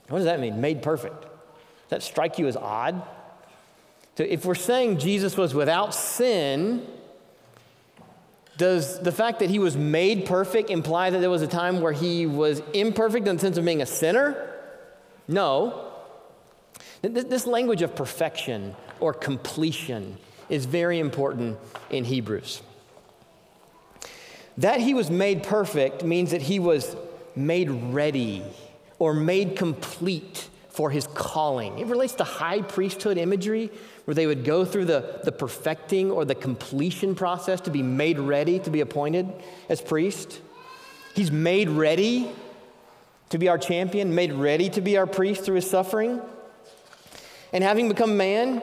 What 0.08 0.18
does 0.18 0.26
that 0.26 0.40
mean, 0.40 0.60
made 0.60 0.82
perfect? 0.82 1.22
Does 1.22 1.90
that 1.90 2.02
strike 2.02 2.38
you 2.38 2.46
as 2.46 2.56
odd? 2.56 3.02
So 4.16 4.24
if 4.24 4.44
we're 4.44 4.54
saying 4.54 4.98
Jesus 4.98 5.36
was 5.36 5.54
without 5.54 5.94
sin, 5.94 6.86
does 8.56 9.00
the 9.00 9.12
fact 9.12 9.40
that 9.40 9.50
he 9.50 9.58
was 9.58 9.76
made 9.76 10.24
perfect 10.24 10.70
imply 10.70 11.10
that 11.10 11.18
there 11.18 11.30
was 11.30 11.42
a 11.42 11.46
time 11.46 11.80
where 11.80 11.92
he 11.92 12.26
was 12.26 12.62
imperfect 12.72 13.26
in 13.26 13.36
the 13.36 13.40
sense 13.40 13.58
of 13.58 13.64
being 13.64 13.82
a 13.82 13.86
sinner? 13.86 14.54
No. 15.28 15.92
This 17.02 17.46
language 17.46 17.82
of 17.82 17.94
perfection 17.94 18.74
or 19.00 19.12
completion 19.12 20.16
is 20.48 20.64
very 20.64 20.98
important 20.98 21.58
in 21.90 22.04
Hebrews. 22.04 22.62
That 24.58 24.80
he 24.80 24.94
was 24.94 25.10
made 25.10 25.42
perfect 25.42 26.02
means 26.02 26.30
that 26.30 26.40
he 26.40 26.58
was 26.58 26.96
made 27.34 27.70
ready 27.70 28.42
or 28.98 29.12
made 29.12 29.56
complete 29.56 30.48
for 30.68 30.90
his 30.90 31.06
calling. 31.14 31.78
It 31.78 31.86
relates 31.86 32.14
to 32.14 32.24
high 32.24 32.60
priesthood 32.60 33.16
imagery 33.16 33.70
where 34.04 34.14
they 34.14 34.26
would 34.26 34.44
go 34.44 34.64
through 34.64 34.84
the, 34.84 35.20
the 35.24 35.32
perfecting 35.32 36.10
or 36.10 36.24
the 36.24 36.34
completion 36.34 37.14
process 37.14 37.62
to 37.62 37.70
be 37.70 37.82
made 37.82 38.18
ready 38.18 38.58
to 38.58 38.70
be 38.70 38.80
appointed 38.80 39.26
as 39.68 39.80
priest. 39.80 40.40
He's 41.14 41.30
made 41.30 41.70
ready 41.70 42.30
to 43.30 43.38
be 43.38 43.48
our 43.48 43.58
champion, 43.58 44.14
made 44.14 44.32
ready 44.32 44.68
to 44.70 44.80
be 44.80 44.98
our 44.98 45.06
priest 45.06 45.44
through 45.44 45.56
his 45.56 45.68
suffering. 45.68 46.20
And 47.52 47.64
having 47.64 47.88
become 47.88 48.18
man, 48.18 48.62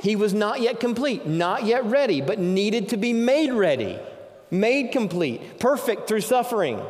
he 0.00 0.16
was 0.16 0.34
not 0.34 0.60
yet 0.60 0.80
complete, 0.80 1.26
not 1.26 1.64
yet 1.64 1.84
ready, 1.84 2.20
but 2.20 2.40
needed 2.40 2.88
to 2.88 2.96
be 2.96 3.12
made 3.12 3.52
ready, 3.52 4.00
made 4.50 4.90
complete, 4.90 5.60
perfect 5.60 6.08
through 6.08 6.22
suffering. 6.22 6.82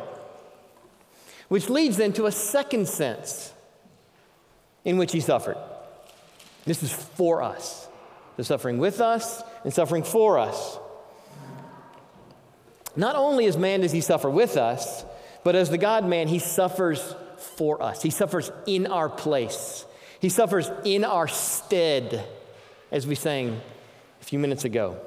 Which 1.47 1.69
leads 1.69 1.97
then 1.97 2.13
to 2.13 2.25
a 2.25 2.31
second 2.31 2.87
sense 2.87 3.53
in 4.85 4.97
which 4.97 5.11
he 5.11 5.19
suffered. 5.19 5.57
This 6.65 6.83
is 6.83 6.91
for 6.91 7.43
us. 7.43 7.87
The 8.37 8.43
suffering 8.43 8.77
with 8.77 9.01
us 9.01 9.43
and 9.63 9.73
suffering 9.73 10.03
for 10.03 10.39
us. 10.39 10.77
Not 12.95 13.15
only 13.15 13.45
as 13.45 13.57
man 13.57 13.81
does 13.81 13.91
he 13.91 14.01
suffer 14.01 14.29
with 14.29 14.57
us, 14.57 15.05
but 15.43 15.55
as 15.55 15.69
the 15.69 15.77
God 15.77 16.05
man, 16.05 16.27
he 16.27 16.39
suffers 16.39 17.15
for 17.37 17.81
us. 17.81 18.01
He 18.01 18.09
suffers 18.09 18.51
in 18.65 18.87
our 18.87 19.09
place. 19.09 19.85
He 20.19 20.29
suffers 20.29 20.71
in 20.85 21.03
our 21.03 21.27
stead 21.27 22.25
as 22.91 23.05
we 23.05 23.15
sang 23.15 23.59
a 24.21 24.23
few 24.23 24.39
minutes 24.39 24.63
ago. 24.63 24.99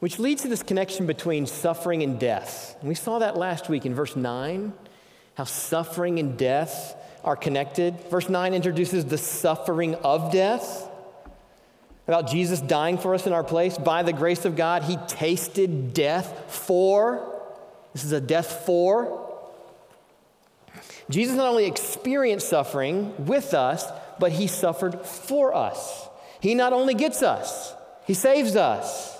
Which 0.00 0.18
leads 0.18 0.42
to 0.42 0.48
this 0.48 0.62
connection 0.62 1.06
between 1.06 1.46
suffering 1.46 2.02
and 2.02 2.18
death. 2.20 2.76
And 2.80 2.88
we 2.88 2.94
saw 2.94 3.20
that 3.20 3.36
last 3.36 3.68
week 3.68 3.86
in 3.86 3.94
verse 3.94 4.16
9, 4.16 4.72
how 5.34 5.44
suffering 5.44 6.18
and 6.18 6.36
death 6.36 6.96
are 7.24 7.36
connected. 7.36 7.98
Verse 8.10 8.28
9 8.28 8.54
introduces 8.54 9.06
the 9.06 9.18
suffering 9.18 9.94
of 9.96 10.30
death, 10.30 10.90
about 12.06 12.28
Jesus 12.28 12.60
dying 12.60 12.98
for 12.98 13.14
us 13.14 13.26
in 13.26 13.32
our 13.32 13.42
place. 13.42 13.78
By 13.78 14.02
the 14.02 14.12
grace 14.12 14.44
of 14.44 14.56
God, 14.56 14.82
he 14.82 14.98
tasted 15.08 15.94
death 15.94 16.52
for. 16.52 17.42
This 17.94 18.04
is 18.04 18.12
a 18.12 18.20
death 18.20 18.66
for. 18.66 19.22
Jesus 21.08 21.36
not 21.36 21.48
only 21.48 21.64
experienced 21.64 22.48
suffering 22.48 23.26
with 23.26 23.54
us, 23.54 23.86
but 24.18 24.32
he 24.32 24.46
suffered 24.46 25.04
for 25.06 25.54
us. 25.54 26.08
He 26.40 26.54
not 26.54 26.74
only 26.74 26.92
gets 26.94 27.22
us, 27.22 27.74
he 28.06 28.12
saves 28.12 28.54
us. 28.54 29.13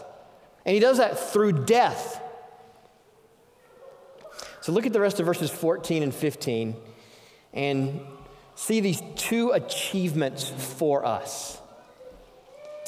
And 0.65 0.75
he 0.75 0.81
does 0.81 0.99
that 0.99 1.19
through 1.19 1.65
death. 1.65 2.21
So 4.61 4.73
look 4.73 4.87
at 4.87 4.93
the 4.93 5.01
rest 5.01 5.21
of 5.21 5.27
verses 5.27 5.51
14 5.51 6.03
and 6.03 6.15
15 6.15 6.75
and 7.53 8.01
see 8.55 8.81
these 8.81 9.03
two 9.17 9.51
achievements 9.51 10.49
for 10.49 11.05
us. 11.05 11.61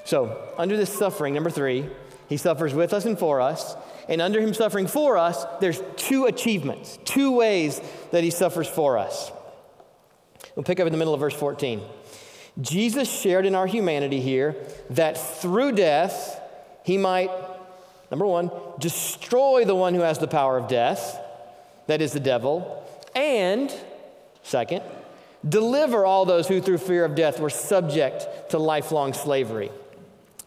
So, 0.04 0.54
under 0.56 0.76
this 0.76 0.96
suffering, 0.96 1.34
number 1.34 1.50
three, 1.50 1.88
he 2.28 2.36
suffers 2.36 2.72
with 2.72 2.92
us 2.92 3.04
and 3.04 3.18
for 3.18 3.40
us. 3.40 3.76
And 4.08 4.22
under 4.22 4.40
him 4.40 4.54
suffering 4.54 4.86
for 4.86 5.18
us, 5.18 5.44
there's 5.60 5.82
two 5.96 6.26
achievements, 6.26 6.98
two 7.04 7.32
ways 7.32 7.80
that 8.12 8.22
he 8.22 8.30
suffers 8.30 8.68
for 8.68 8.98
us. 8.98 9.32
We'll 10.54 10.62
pick 10.62 10.78
up 10.78 10.86
in 10.86 10.92
the 10.92 10.98
middle 10.98 11.14
of 11.14 11.20
verse 11.20 11.34
14. 11.34 11.82
Jesus 12.60 13.10
shared 13.10 13.46
in 13.46 13.54
our 13.54 13.66
humanity 13.66 14.20
here 14.20 14.56
that 14.90 15.18
through 15.18 15.72
death, 15.72 16.40
he 16.84 16.96
might, 16.96 17.30
number 18.10 18.26
one, 18.26 18.50
destroy 18.78 19.64
the 19.64 19.74
one 19.74 19.94
who 19.94 20.00
has 20.00 20.18
the 20.18 20.28
power 20.28 20.56
of 20.58 20.68
death, 20.68 21.20
that 21.86 22.00
is 22.00 22.12
the 22.12 22.20
devil, 22.20 22.84
and, 23.14 23.72
second, 24.42 24.82
deliver 25.48 26.04
all 26.04 26.24
those 26.24 26.48
who 26.48 26.60
through 26.60 26.78
fear 26.78 27.04
of 27.04 27.14
death 27.14 27.40
were 27.40 27.50
subject 27.50 28.50
to 28.50 28.58
lifelong 28.58 29.12
slavery. 29.12 29.70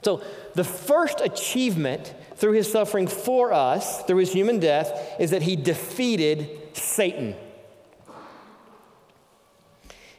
So, 0.04 0.22
the 0.56 0.64
first 0.64 1.22
achievement 1.22 2.14
through 2.36 2.54
his 2.54 2.72
suffering 2.72 3.08
for 3.08 3.52
us, 3.52 4.04
through 4.04 4.18
his 4.18 4.32
human 4.32 4.60
death, 4.60 5.16
is 5.20 5.32
that 5.32 5.42
he 5.42 5.56
defeated 5.56 6.76
Satan. 6.76 7.36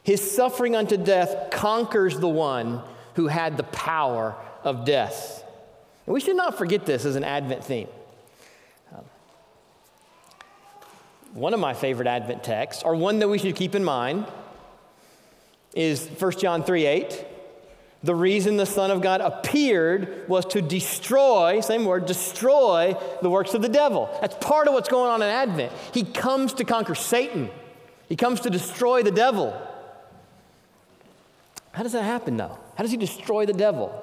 His 0.03 0.31
suffering 0.35 0.75
unto 0.75 0.97
death 0.97 1.51
conquers 1.51 2.19
the 2.19 2.29
one 2.29 2.81
who 3.15 3.27
had 3.27 3.57
the 3.57 3.63
power 3.63 4.35
of 4.63 4.85
death. 4.85 5.40
And 6.05 6.13
we 6.13 6.19
should 6.19 6.35
not 6.35 6.57
forget 6.57 6.85
this 6.85 7.05
as 7.05 7.15
an 7.15 7.23
Advent 7.23 7.63
theme. 7.63 7.87
Um, 8.93 9.03
one 11.33 11.53
of 11.53 11.59
my 11.59 11.73
favorite 11.73 12.07
Advent 12.07 12.43
texts, 12.43 12.83
or 12.83 12.95
one 12.95 13.19
that 13.19 13.27
we 13.27 13.37
should 13.37 13.55
keep 13.55 13.75
in 13.75 13.83
mind, 13.83 14.25
is 15.73 16.07
1 16.07 16.31
John 16.39 16.63
3 16.63 16.85
8. 16.85 17.25
The 18.03 18.15
reason 18.15 18.57
the 18.57 18.65
Son 18.65 18.89
of 18.89 19.01
God 19.01 19.21
appeared 19.21 20.27
was 20.27 20.45
to 20.47 20.61
destroy, 20.61 21.61
same 21.61 21.85
word, 21.85 22.07
destroy 22.07 22.97
the 23.21 23.29
works 23.29 23.53
of 23.53 23.61
the 23.61 23.69
devil. 23.69 24.09
That's 24.21 24.33
part 24.35 24.67
of 24.67 24.73
what's 24.73 24.89
going 24.89 25.11
on 25.11 25.21
in 25.21 25.27
Advent. 25.27 25.71
He 25.93 26.03
comes 26.03 26.53
to 26.53 26.63
conquer 26.63 26.95
Satan, 26.95 27.49
he 28.09 28.15
comes 28.15 28.41
to 28.41 28.49
destroy 28.49 29.03
the 29.03 29.11
devil. 29.11 29.55
How 31.73 31.83
does 31.83 31.93
that 31.93 32.03
happen, 32.03 32.35
though? 32.37 32.57
How 32.75 32.83
does 32.83 32.91
he 32.91 32.97
destroy 32.97 33.45
the 33.45 33.53
devil? 33.53 33.93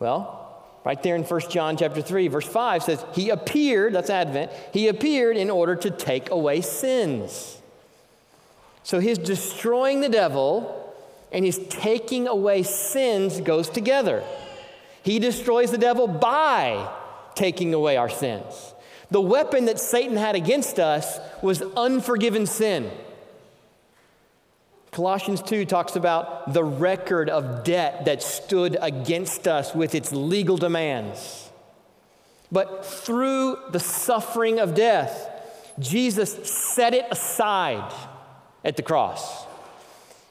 Well, 0.00 0.43
right 0.84 1.02
there 1.02 1.16
in 1.16 1.24
1 1.24 1.40
John 1.50 1.76
chapter 1.76 2.02
3, 2.02 2.28
verse 2.28 2.46
5 2.46 2.82
says, 2.82 3.04
He 3.14 3.30
appeared, 3.30 3.94
that's 3.94 4.10
Advent, 4.10 4.52
he 4.72 4.88
appeared 4.88 5.36
in 5.36 5.50
order 5.50 5.74
to 5.76 5.90
take 5.90 6.30
away 6.30 6.60
sins. 6.60 7.60
So 8.82 9.00
his 9.00 9.18
destroying 9.18 10.00
the 10.00 10.10
devil 10.10 10.94
and 11.32 11.44
his 11.44 11.58
taking 11.68 12.28
away 12.28 12.62
sins 12.62 13.40
goes 13.40 13.68
together. 13.68 14.22
He 15.02 15.18
destroys 15.18 15.70
the 15.70 15.78
devil 15.78 16.06
by 16.06 16.90
taking 17.34 17.74
away 17.74 17.96
our 17.96 18.08
sins. 18.10 18.74
The 19.10 19.20
weapon 19.20 19.66
that 19.66 19.80
Satan 19.80 20.16
had 20.16 20.34
against 20.34 20.78
us 20.78 21.18
was 21.42 21.62
unforgiven 21.76 22.46
sin. 22.46 22.90
Colossians 24.94 25.42
2 25.42 25.64
talks 25.64 25.96
about 25.96 26.52
the 26.52 26.62
record 26.62 27.28
of 27.28 27.64
debt 27.64 28.04
that 28.04 28.22
stood 28.22 28.76
against 28.80 29.48
us 29.48 29.74
with 29.74 29.92
its 29.92 30.12
legal 30.12 30.56
demands. 30.56 31.50
But 32.52 32.86
through 32.86 33.56
the 33.72 33.80
suffering 33.80 34.60
of 34.60 34.76
death, 34.76 35.28
Jesus 35.80 36.48
set 36.48 36.94
it 36.94 37.06
aside 37.10 37.92
at 38.64 38.76
the 38.76 38.84
cross. 38.84 39.44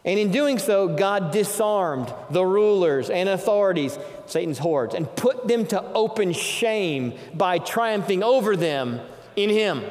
And 0.06 0.18
in 0.18 0.32
doing 0.32 0.58
so, 0.60 0.88
God 0.88 1.32
disarmed 1.32 2.14
the 2.30 2.46
rulers 2.46 3.10
and 3.10 3.28
authorities, 3.28 4.00
Satan's 4.28 4.60
hordes, 4.60 4.96
and 4.96 5.14
put 5.18 5.46
them 5.46 5.66
to 5.68 5.84
open 5.92 6.32
shame 6.32 7.16
by 7.34 7.58
triumphing 7.58 8.24
over 8.24 8.56
them 8.56 9.02
in 9.36 9.50
Him. 9.50 9.84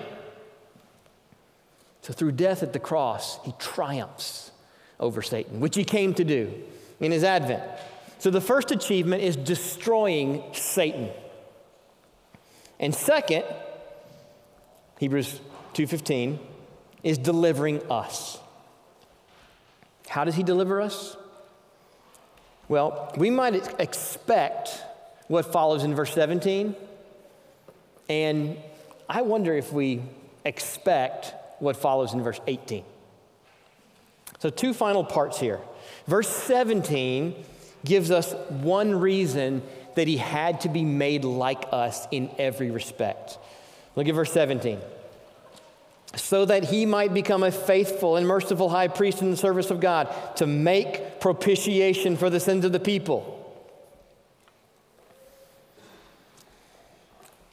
So 2.01 2.15
through 2.15 2.33
death 2.33 2.63
at 2.63 2.73
the 2.73 2.81
cross, 2.81 3.39
He 3.45 3.53
triumphs 3.59 4.49
over 5.03 5.21
Satan, 5.21 5.61
which 5.61 5.77
He 5.77 5.85
came 5.85 6.15
to 6.15 6.25
do 6.25 6.53
in 7.01 7.13
His 7.13 7.25
advent. 7.25 7.63
So 8.19 8.31
the 8.31 8.41
first 8.41 8.71
achievement 8.71 9.23
is 9.23 9.37
destroying 9.37 10.43
Satan. 10.53 11.11
And 12.79 12.95
second, 12.95 13.45
Hebrews 14.99 15.41
2:15 15.75 16.39
is 17.03 17.19
delivering 17.19 17.83
us. 17.91 18.39
How 20.09 20.25
does 20.25 20.35
he 20.35 20.43
deliver 20.43 20.81
us? 20.81 21.17
Well, 22.69 23.13
we 23.17 23.31
might 23.31 23.81
expect 23.81 24.83
what 25.29 25.47
follows 25.53 25.85
in 25.85 25.95
verse 25.95 26.13
17, 26.13 26.77
and 28.09 28.57
I 29.09 29.23
wonder 29.23 29.55
if 29.55 29.73
we 29.73 30.03
expect 30.45 31.35
what 31.59 31.77
follows 31.77 32.15
in 32.15 32.23
verse 32.23 32.41
18. 32.47 32.85
So, 34.43 34.51
two 34.51 34.75
final 34.75 35.05
parts 35.05 35.39
here. 35.39 35.61
Verse 36.09 36.29
17 36.29 37.45
gives 37.85 38.11
us 38.11 38.33
one 38.49 38.99
reason 38.99 39.63
that 39.95 40.09
he 40.09 40.17
had 40.17 40.63
to 40.63 40.69
be 40.69 40.85
made 40.85 41.25
like 41.25 41.67
us 41.71 42.09
in 42.11 42.29
every 42.41 42.73
respect. 42.73 43.39
Look 43.95 44.09
at 44.09 44.15
verse 44.17 44.33
17 44.33 44.81
so 46.17 46.45
that 46.45 46.65
he 46.65 46.87
might 46.87 47.15
become 47.15 47.45
a 47.45 47.53
faithful 47.53 48.17
and 48.17 48.27
merciful 48.27 48.69
high 48.69 48.89
priest 48.89 49.23
in 49.23 49.31
the 49.31 49.37
service 49.37 49.71
of 49.71 49.79
God 49.79 50.13
to 50.39 50.47
make 50.49 51.21
propitiation 51.21 52.17
for 52.17 52.29
the 52.29 52.41
sins 52.41 52.65
of 52.65 52.73
the 52.73 52.81
people. 52.81 53.39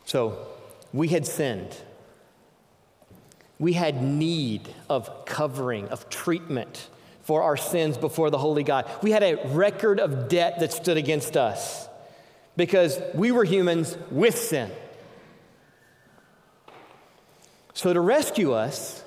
So, 0.05 0.47
we 0.91 1.09
had 1.09 1.27
sinned. 1.27 1.77
We 3.59 3.73
had 3.73 4.01
need 4.01 4.73
of 4.89 5.25
covering, 5.25 5.89
of 5.89 6.09
treatment 6.09 6.87
for 7.21 7.43
our 7.43 7.57
sins 7.57 7.97
before 7.97 8.29
the 8.29 8.37
Holy 8.37 8.63
God. 8.63 8.89
We 9.03 9.11
had 9.11 9.21
a 9.21 9.35
record 9.49 9.99
of 9.99 10.29
debt 10.29 10.59
that 10.61 10.71
stood 10.71 10.97
against 10.97 11.35
us 11.35 11.87
because 12.55 12.99
we 13.13 13.31
were 13.31 13.43
humans 13.43 13.97
with 14.09 14.37
sin. 14.37 14.71
So, 17.73 17.93
to 17.93 18.01
rescue 18.01 18.53
us, 18.53 19.03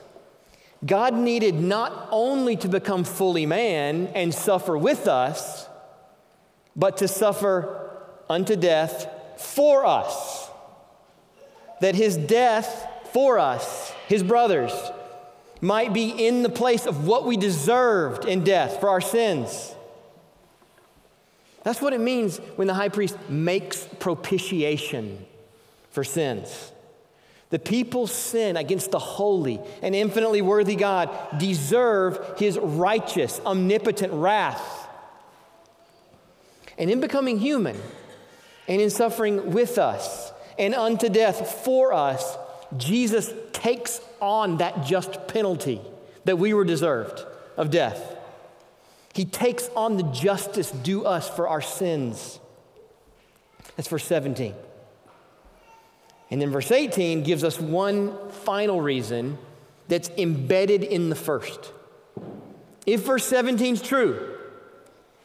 God 0.85 1.15
needed 1.15 1.55
not 1.55 2.09
only 2.11 2.57
to 2.57 2.69
become 2.69 3.05
fully 3.05 3.47
man 3.47 4.09
and 4.15 4.35
suffer 4.35 4.77
with 4.77 5.07
us, 5.07 5.69
but 6.75 6.97
to 6.99 7.09
suffer 7.09 7.91
unto 8.29 8.57
death 8.57 9.09
for 9.37 9.85
us. 9.85 10.49
That 11.81 11.95
his 11.95 12.17
death 12.17 12.89
for 13.13 13.39
us, 13.39 13.93
his 14.09 14.23
brothers, 14.23 14.73
might 15.61 15.93
be 15.93 16.11
in 16.11 16.43
the 16.43 16.49
place 16.49 16.87
of 16.87 17.07
what 17.07 17.25
we 17.25 17.37
deserved 17.37 18.25
in 18.25 18.43
death 18.43 18.81
for 18.81 18.89
our 18.89 19.01
sins. 19.01 19.75
That's 21.63 21.81
what 21.81 21.93
it 21.93 22.01
means 22.01 22.39
when 22.57 22.67
the 22.67 22.75
high 22.75 22.89
priest 22.89 23.17
makes 23.29 23.87
propitiation 24.01 25.25
for 25.91 26.03
sins. 26.03 26.73
The 27.51 27.59
people's 27.59 28.11
sin 28.11 28.57
against 28.57 28.91
the 28.91 28.99
holy 28.99 29.61
and 29.83 29.95
infinitely 29.95 30.43
worthy 30.43 30.75
God 30.75 31.11
deserve 31.39 32.39
his 32.39 32.59
righteous, 32.59 33.41
omnipotent 33.45 34.13
wrath. 34.13 34.89
And 36.79 36.91
in 36.91 37.01
becoming 37.01 37.39
human 37.39 37.79
and 38.67 38.81
in 38.81 38.91
suffering 38.91 39.53
with 39.53 39.79
us 39.79 40.33
and 40.59 40.75
unto 40.75 41.09
death 41.09 41.63
for 41.63 41.93
us, 41.93 42.37
Jesus 42.77 43.33
takes 43.53 44.01
on 44.21 44.59
that 44.59 44.85
just 44.85 45.29
penalty 45.29 45.81
that 46.25 46.37
we 46.37 46.55
were 46.55 46.65
deserved 46.65 47.25
of 47.57 47.71
death. 47.71 48.17
He 49.15 49.25
takes 49.25 49.69
on 49.77 49.97
the 49.97 50.05
justice 50.05 50.71
due 50.71 51.05
us 51.05 51.29
for 51.29 51.49
our 51.49 51.61
sins. 51.61 52.41
That's 53.77 53.89
verse 53.89 54.05
17. 54.05 54.55
And 56.31 56.41
then 56.41 56.51
verse 56.51 56.71
18 56.71 57.25
gives 57.25 57.45
us 57.45 57.61
one 57.61 58.31
final 58.31 58.81
reason 58.81 59.37
that's 59.89 60.09
embedded 60.17 60.83
in 60.83 61.11
the 61.11 61.15
first. 61.15 61.73
If 62.87 63.03
verse 63.03 63.25
17 63.27 63.75
is 63.75 63.83
true, 63.83 64.39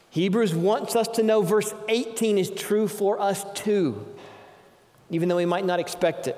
Hebrews 0.10 0.54
wants 0.54 0.96
us 0.96 1.08
to 1.10 1.24
know 1.24 1.42
verse 1.42 1.74
18 1.88 2.38
is 2.38 2.50
true 2.50 2.88
for 2.88 3.20
us 3.20 3.46
too, 3.54 4.06
even 5.10 5.30
though 5.30 5.38
we 5.38 5.46
might 5.46 5.66
not 5.66 5.80
expect 5.80 6.28
it. 6.28 6.38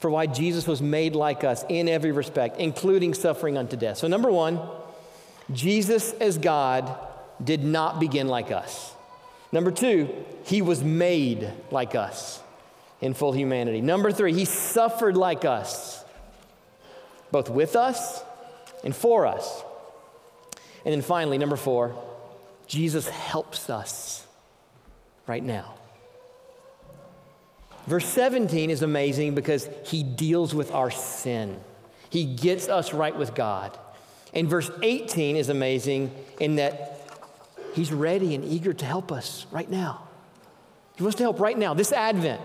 For 0.00 0.10
why 0.10 0.26
Jesus 0.26 0.66
was 0.66 0.80
made 0.80 1.14
like 1.14 1.44
us 1.44 1.64
in 1.68 1.88
every 1.88 2.10
respect, 2.10 2.58
including 2.58 3.14
suffering 3.14 3.56
unto 3.56 3.76
death. 3.76 3.98
So, 3.98 4.08
number 4.08 4.30
one, 4.30 4.58
Jesus 5.52 6.12
as 6.14 6.38
God 6.38 6.96
did 7.42 7.62
not 7.62 8.00
begin 8.00 8.28
like 8.28 8.50
us. 8.50 8.94
Number 9.52 9.70
two, 9.70 10.08
he 10.44 10.62
was 10.62 10.82
made 10.82 11.52
like 11.70 11.94
us 11.94 12.40
in 13.00 13.14
full 13.14 13.32
humanity. 13.32 13.80
Number 13.80 14.12
three, 14.12 14.32
he 14.32 14.44
suffered 14.44 15.16
like 15.16 15.44
us, 15.44 16.04
both 17.30 17.50
with 17.50 17.76
us 17.76 18.22
and 18.84 18.94
for 18.94 19.26
us. 19.26 19.62
And 20.84 20.92
then 20.92 21.02
finally, 21.02 21.38
number 21.38 21.56
four, 21.56 21.94
Jesus 22.66 23.08
helps 23.08 23.68
us 23.68 24.26
right 25.26 25.42
now. 25.42 25.74
Verse 27.86 28.06
17 28.06 28.70
is 28.70 28.82
amazing 28.82 29.34
because 29.34 29.68
he 29.84 30.02
deals 30.02 30.54
with 30.54 30.72
our 30.72 30.90
sin. 30.90 31.58
He 32.10 32.24
gets 32.24 32.68
us 32.68 32.92
right 32.92 33.16
with 33.16 33.34
God. 33.34 33.76
And 34.34 34.48
verse 34.48 34.70
18 34.82 35.36
is 35.36 35.48
amazing 35.48 36.14
in 36.38 36.56
that 36.56 37.08
he's 37.74 37.92
ready 37.92 38.34
and 38.34 38.44
eager 38.44 38.72
to 38.72 38.84
help 38.84 39.10
us 39.10 39.46
right 39.50 39.68
now. 39.68 40.08
He 40.96 41.02
wants 41.02 41.16
to 41.16 41.22
help 41.22 41.40
right 41.40 41.56
now, 41.56 41.74
this 41.74 41.92
Advent. 41.92 42.40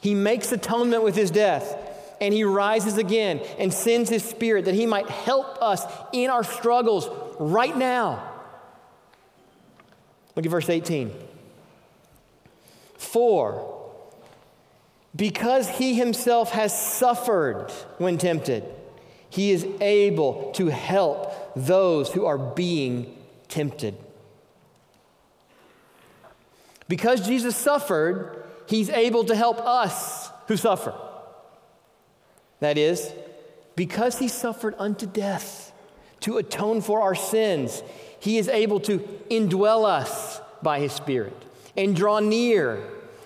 He 0.00 0.14
makes 0.14 0.52
atonement 0.52 1.02
with 1.02 1.14
his 1.14 1.30
death 1.30 1.76
and 2.20 2.34
he 2.34 2.44
rises 2.44 2.98
again 2.98 3.40
and 3.58 3.72
sends 3.72 4.10
his 4.10 4.22
spirit 4.24 4.66
that 4.66 4.74
he 4.74 4.86
might 4.86 5.08
help 5.08 5.60
us 5.62 5.84
in 6.12 6.30
our 6.30 6.44
struggles 6.44 7.08
right 7.38 7.76
now. 7.76 8.22
Look 10.36 10.44
at 10.44 10.50
verse 10.50 10.68
18. 10.68 11.12
For 13.00 13.78
because 15.16 15.70
he 15.70 15.94
himself 15.94 16.52
has 16.52 16.78
suffered 16.78 17.70
when 17.96 18.18
tempted, 18.18 18.62
he 19.30 19.52
is 19.52 19.66
able 19.80 20.52
to 20.52 20.66
help 20.66 21.54
those 21.56 22.12
who 22.12 22.26
are 22.26 22.36
being 22.36 23.16
tempted. 23.48 23.96
Because 26.88 27.26
Jesus 27.26 27.56
suffered, 27.56 28.44
he's 28.66 28.90
able 28.90 29.24
to 29.24 29.34
help 29.34 29.60
us 29.60 30.30
who 30.46 30.58
suffer. 30.58 30.94
That 32.60 32.76
is, 32.76 33.10
because 33.76 34.18
he 34.18 34.28
suffered 34.28 34.74
unto 34.78 35.06
death 35.06 35.72
to 36.20 36.36
atone 36.36 36.82
for 36.82 37.00
our 37.00 37.14
sins, 37.14 37.82
he 38.20 38.36
is 38.36 38.46
able 38.46 38.78
to 38.80 38.98
indwell 39.30 39.86
us 39.86 40.42
by 40.62 40.80
his 40.80 40.92
Spirit 40.92 41.46
and 41.80 41.96
draw 41.96 42.20
near 42.20 42.78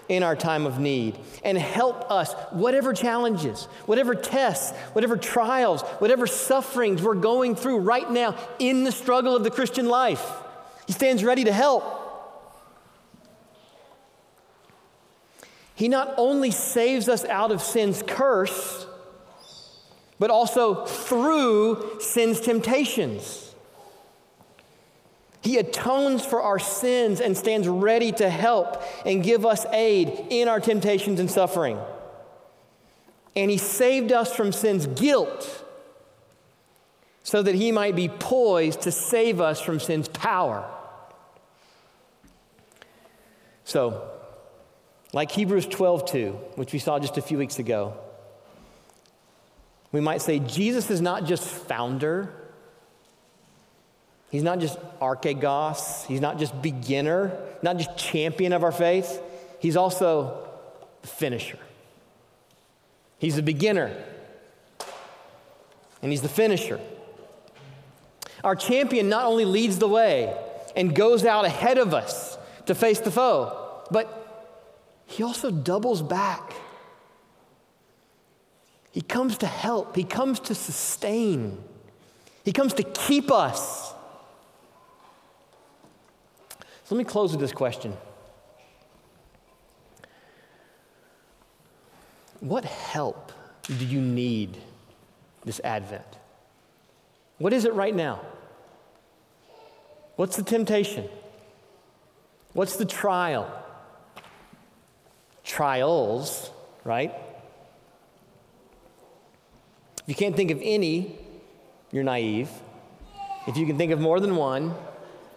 in 0.09 0.23
our 0.23 0.37
time 0.37 0.65
of 0.65 0.79
need 0.79 1.19
and 1.43 1.59
help 1.59 2.11
us, 2.11 2.33
whatever 2.51 2.93
challenges, 2.93 3.65
whatever 3.87 4.15
tests, 4.15 4.77
whatever 4.93 5.17
trials, 5.17 5.83
whatever 5.99 6.27
sufferings 6.27 7.03
we're 7.03 7.15
going 7.15 7.57
through 7.57 7.79
right 7.79 8.11
now 8.11 8.37
in 8.59 8.85
the 8.85 8.93
struggle 8.93 9.35
of 9.35 9.43
the 9.43 9.51
Christian 9.51 9.87
life. 9.87 10.25
He 10.87 10.93
stands 10.93 11.25
ready 11.25 11.45
to 11.45 11.53
help. 11.53 12.01
He 15.75 15.89
not 15.89 16.15
only 16.17 16.53
saves 16.53 17.09
us 17.09 17.25
out 17.25 17.51
of 17.51 17.61
sin's 17.61 18.03
curse, 18.07 18.87
but 20.21 20.31
also 20.31 20.85
through 20.85 21.99
sin's 22.01 22.41
temptations. 22.41 23.44
He 25.45 25.59
atones 25.59 26.25
for 26.25 26.41
our 26.41 26.59
sins 26.59 27.21
and 27.21 27.37
stands 27.37 27.69
ready 27.69 28.13
to 28.13 28.31
help 28.31 28.83
and 29.05 29.23
give 29.23 29.45
us 29.45 29.67
aid 29.67 30.29
in 30.31 30.49
our 30.49 30.59
temptations 30.59 31.21
and 31.21 31.31
suffering. 31.31 31.79
And 33.37 33.51
He 33.51 33.59
saved 33.59 34.11
us 34.11 34.35
from 34.35 34.53
sin's 34.53 34.87
guilt 34.87 35.65
so 37.23 37.43
that 37.43 37.55
He 37.55 37.73
might 37.73 37.95
be 37.95 38.09
poised 38.09 38.81
to 38.83 38.91
save 38.91 39.39
us 39.43 39.61
from 39.61 39.81
sin's 39.81 40.09
power. 40.09 40.67
So, 43.65 44.09
like 45.13 45.31
Hebrews 45.31 45.67
12 45.67 46.07
2, 46.11 46.31
which 46.55 46.73
we 46.73 46.79
saw 46.79 46.99
just 46.99 47.19
a 47.19 47.23
few 47.23 47.37
weeks 47.37 47.59
ago, 47.59 47.93
we 49.93 50.01
might 50.01 50.23
say 50.23 50.39
Jesus 50.39 50.91
is 50.91 51.03
not 51.03 51.27
just 51.27 51.45
founder, 51.47 52.33
he's 54.35 54.43
not 54.43 54.59
just 54.59 54.77
archegos, 55.01 56.05
he's 56.07 56.21
not 56.21 56.41
just 56.41 56.61
beginner, 56.61 57.31
not 57.63 57.77
just 57.77 57.97
champion 57.97 58.53
of 58.53 58.65
our 58.65 58.73
faith, 58.73 59.23
he's 59.61 59.77
also 59.77 60.49
the 61.03 61.07
finisher. 61.07 61.59
He's 63.21 63.37
the 63.37 63.45
beginner, 63.45 63.97
and 66.03 66.11
he's 66.11 66.21
the 66.21 66.29
finisher. 66.29 66.81
Our 68.43 68.57
champion 68.57 69.09
not 69.09 69.27
only 69.27 69.45
leads 69.45 69.79
the 69.79 69.87
way 69.87 70.37
and 70.75 70.97
goes 70.97 71.25
out 71.25 71.45
ahead 71.45 71.79
of 71.79 71.95
us 71.95 72.37
to 72.67 72.75
face 72.75 72.99
the 72.99 73.13
foe, 73.13 73.85
but 73.93 74.67
he 75.07 75.23
also 75.23 75.53
doubles 75.53 76.03
back. 76.03 76.55
He 78.91 79.01
comes 79.01 79.39
to 79.39 79.47
help, 79.47 79.95
He 79.95 80.03
comes 80.03 80.41
to 80.41 80.57
sustain, 80.57 81.63
He 82.45 82.51
comes 82.51 82.75
to 82.75 82.83
keep 82.83 83.31
us. 83.31 83.94
So 86.85 86.95
let 86.95 86.99
me 86.99 87.05
close 87.05 87.33
with 87.33 87.41
this 87.41 87.53
question 87.53 87.97
What 92.41 92.65
help 92.65 93.33
do 93.67 93.85
you 93.85 94.01
need 94.01 94.57
this 95.45 95.61
Advent? 95.65 96.19
What 97.39 97.53
is 97.53 97.65
it 97.65 97.75
right 97.75 97.95
now? 97.95 98.21
What's 100.17 100.37
the 100.37 100.43
temptation? 100.43 101.09
What's 102.53 102.77
the 102.77 102.85
trial? 102.85 103.65
trials, 105.45 106.51
right? 106.83 107.15
If 110.03 110.09
you 110.09 110.15
can't 110.15 110.35
think 110.35 110.51
of 110.51 110.59
any, 110.63 111.19
you're 111.93 112.03
naive. 112.03 112.51
If 113.47 113.57
you 113.57 113.67
can 113.67 113.79
think 113.79 113.93
of 113.93 114.01
more 114.01 114.21
than 114.21 114.37
one, 114.37 114.75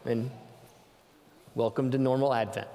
then 0.05 0.31
welcome 1.57 1.89
to 1.89 1.97
normal 1.97 2.31
Advent. 2.31 2.67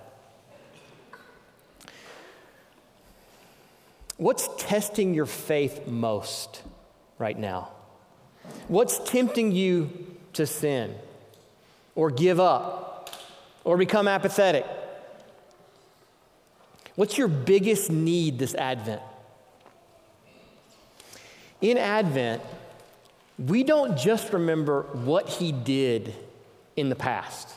What's 4.16 4.48
testing 4.58 5.14
your 5.14 5.26
faith 5.26 5.86
most 5.86 6.62
right 7.16 7.38
now? 7.38 7.70
What's 8.66 8.98
tempting 9.08 9.52
you 9.52 10.16
to 10.32 10.46
sin 10.46 10.96
or 11.94 12.10
give 12.10 12.40
up 12.40 13.08
or 13.62 13.76
become 13.76 14.08
apathetic? 14.08 14.66
What's 16.96 17.16
your 17.16 17.28
biggest 17.28 17.88
need 17.88 18.40
this 18.40 18.56
Advent? 18.56 19.02
In 21.60 21.78
Advent, 21.78 22.42
we 23.38 23.62
don't 23.62 23.96
just 23.96 24.32
remember 24.32 24.82
what 25.04 25.28
he 25.28 25.52
did 25.52 26.12
in 26.74 26.88
the 26.88 26.96
past. 26.96 27.48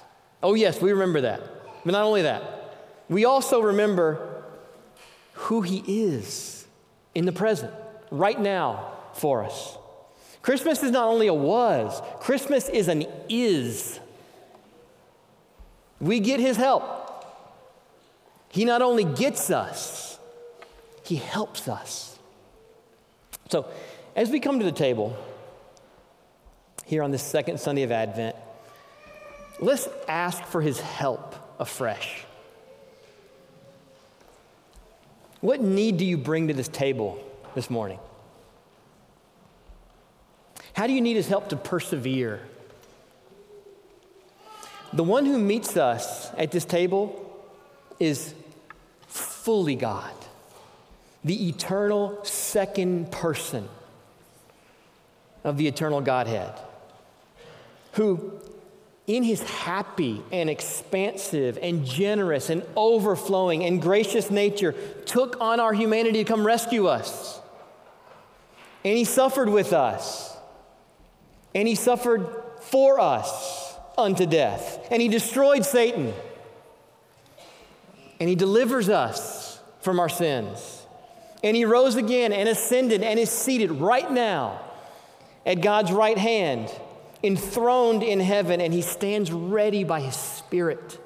Oh, 0.46 0.54
yes, 0.54 0.80
we 0.80 0.92
remember 0.92 1.22
that. 1.22 1.42
But 1.84 1.94
not 1.94 2.04
only 2.04 2.22
that, 2.22 2.76
we 3.10 3.26
also 3.26 3.62
remember 3.62 4.44
who 5.34 5.64
he 5.64 5.84
is 5.88 6.68
in 7.16 7.26
the 7.26 7.32
present, 7.32 7.74
right 8.12 8.40
now, 8.40 8.92
for 9.16 9.44
us. 9.44 9.76
Christmas 10.44 10.84
is 10.84 10.92
not 10.92 11.08
only 11.08 11.26
a 11.26 11.34
was, 11.34 12.00
Christmas 12.20 12.70
is 12.70 12.90
an 12.90 13.08
is. 13.28 14.00
We 16.00 16.20
get 16.20 16.40
his 16.40 16.58
help. 16.58 17.26
He 18.50 18.66
not 18.66 18.84
only 18.84 19.04
gets 19.04 19.50
us, 19.50 20.20
He 21.04 21.16
helps 21.16 21.68
us. 21.68 22.20
So, 23.50 23.66
as 24.16 24.30
we 24.30 24.40
come 24.40 24.60
to 24.60 24.66
the 24.66 24.72
table 24.72 25.18
here 26.86 27.02
on 27.02 27.10
this 27.10 27.24
second 27.24 27.60
Sunday 27.60 27.82
of 27.82 27.92
Advent, 27.92 28.36
let's 29.60 29.88
ask 30.08 30.44
for 30.44 30.62
His 30.62 30.80
help 30.80 31.36
afresh. 31.60 32.26
What 35.42 35.62
need 35.62 35.98
do 35.98 36.06
you 36.06 36.18
bring 36.18 36.48
to 36.48 36.54
this 36.54 36.68
table 36.68 37.24
this 37.54 37.70
morning? 37.70 38.00
How 40.74 40.88
do 40.88 40.94
you 40.94 41.02
need 41.02 41.16
His 41.16 41.28
help 41.28 41.50
to 41.50 41.56
persevere? 41.56 42.42
The 44.94 45.04
one 45.04 45.26
who 45.26 45.38
meets 45.38 45.78
us 45.78 46.32
at 46.38 46.52
this 46.52 46.66
table 46.66 47.22
is 48.00 48.34
fully 49.08 49.76
God, 49.76 50.14
the 51.24 51.50
eternal 51.50 52.24
second 52.24 53.12
person 53.12 53.68
of 55.44 55.58
the 55.58 55.68
eternal 55.68 56.02
Godhead, 56.02 56.54
who, 57.94 58.34
in 59.08 59.24
his 59.24 59.42
happy 59.44 60.24
and 60.32 60.50
expansive 60.50 61.60
and 61.62 61.86
generous 61.86 62.50
and 62.50 62.64
overflowing 62.76 63.64
and 63.64 63.82
gracious 63.82 64.32
nature, 64.32 64.74
took 65.06 65.40
on 65.40 65.60
our 65.60 65.74
humanity 65.74 66.24
to 66.24 66.28
come 66.28 66.46
rescue 66.46 66.88
us. 66.88 67.40
And 68.84 68.98
he 68.98 69.04
suffered 69.04 69.50
with 69.50 69.74
us. 69.74 70.36
And 71.54 71.68
he 71.68 71.76
suffered 71.76 72.28
for 72.62 73.00
us 73.00 73.76
unto 73.98 74.26
death. 74.26 74.88
And 74.92 75.02
he 75.02 75.08
destroyed 75.08 75.66
Satan 75.66 76.14
and 78.20 78.30
He 78.30 78.36
delivers 78.36 78.90
us 78.90 79.60
from 79.82 80.00
our 80.00 80.10
sins. 80.10 80.84
And 81.44 81.56
He 81.56 81.66
rose 81.66 81.96
again 81.96 82.34
and 82.34 82.48
ascended 82.50 83.04
and 83.04 83.20
is 83.20 83.30
seated 83.30 83.72
right 83.72 84.10
now 84.10 84.62
at 85.46 85.62
God's 85.62 85.92
right 85.92 86.18
hand, 86.18 86.72
enthroned 87.26 88.04
in 88.04 88.20
heaven, 88.20 88.62
and 88.62 88.74
He 88.74 88.82
stands 88.82 89.32
ready 89.32 89.84
by 89.84 90.02
His 90.02 90.16
Spirit 90.16 91.00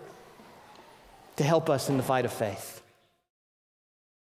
to 1.38 1.44
help 1.44 1.70
us 1.70 1.90
in 1.90 1.98
the 1.98 2.04
fight 2.04 2.26
of 2.26 2.34
faith. 2.34 2.79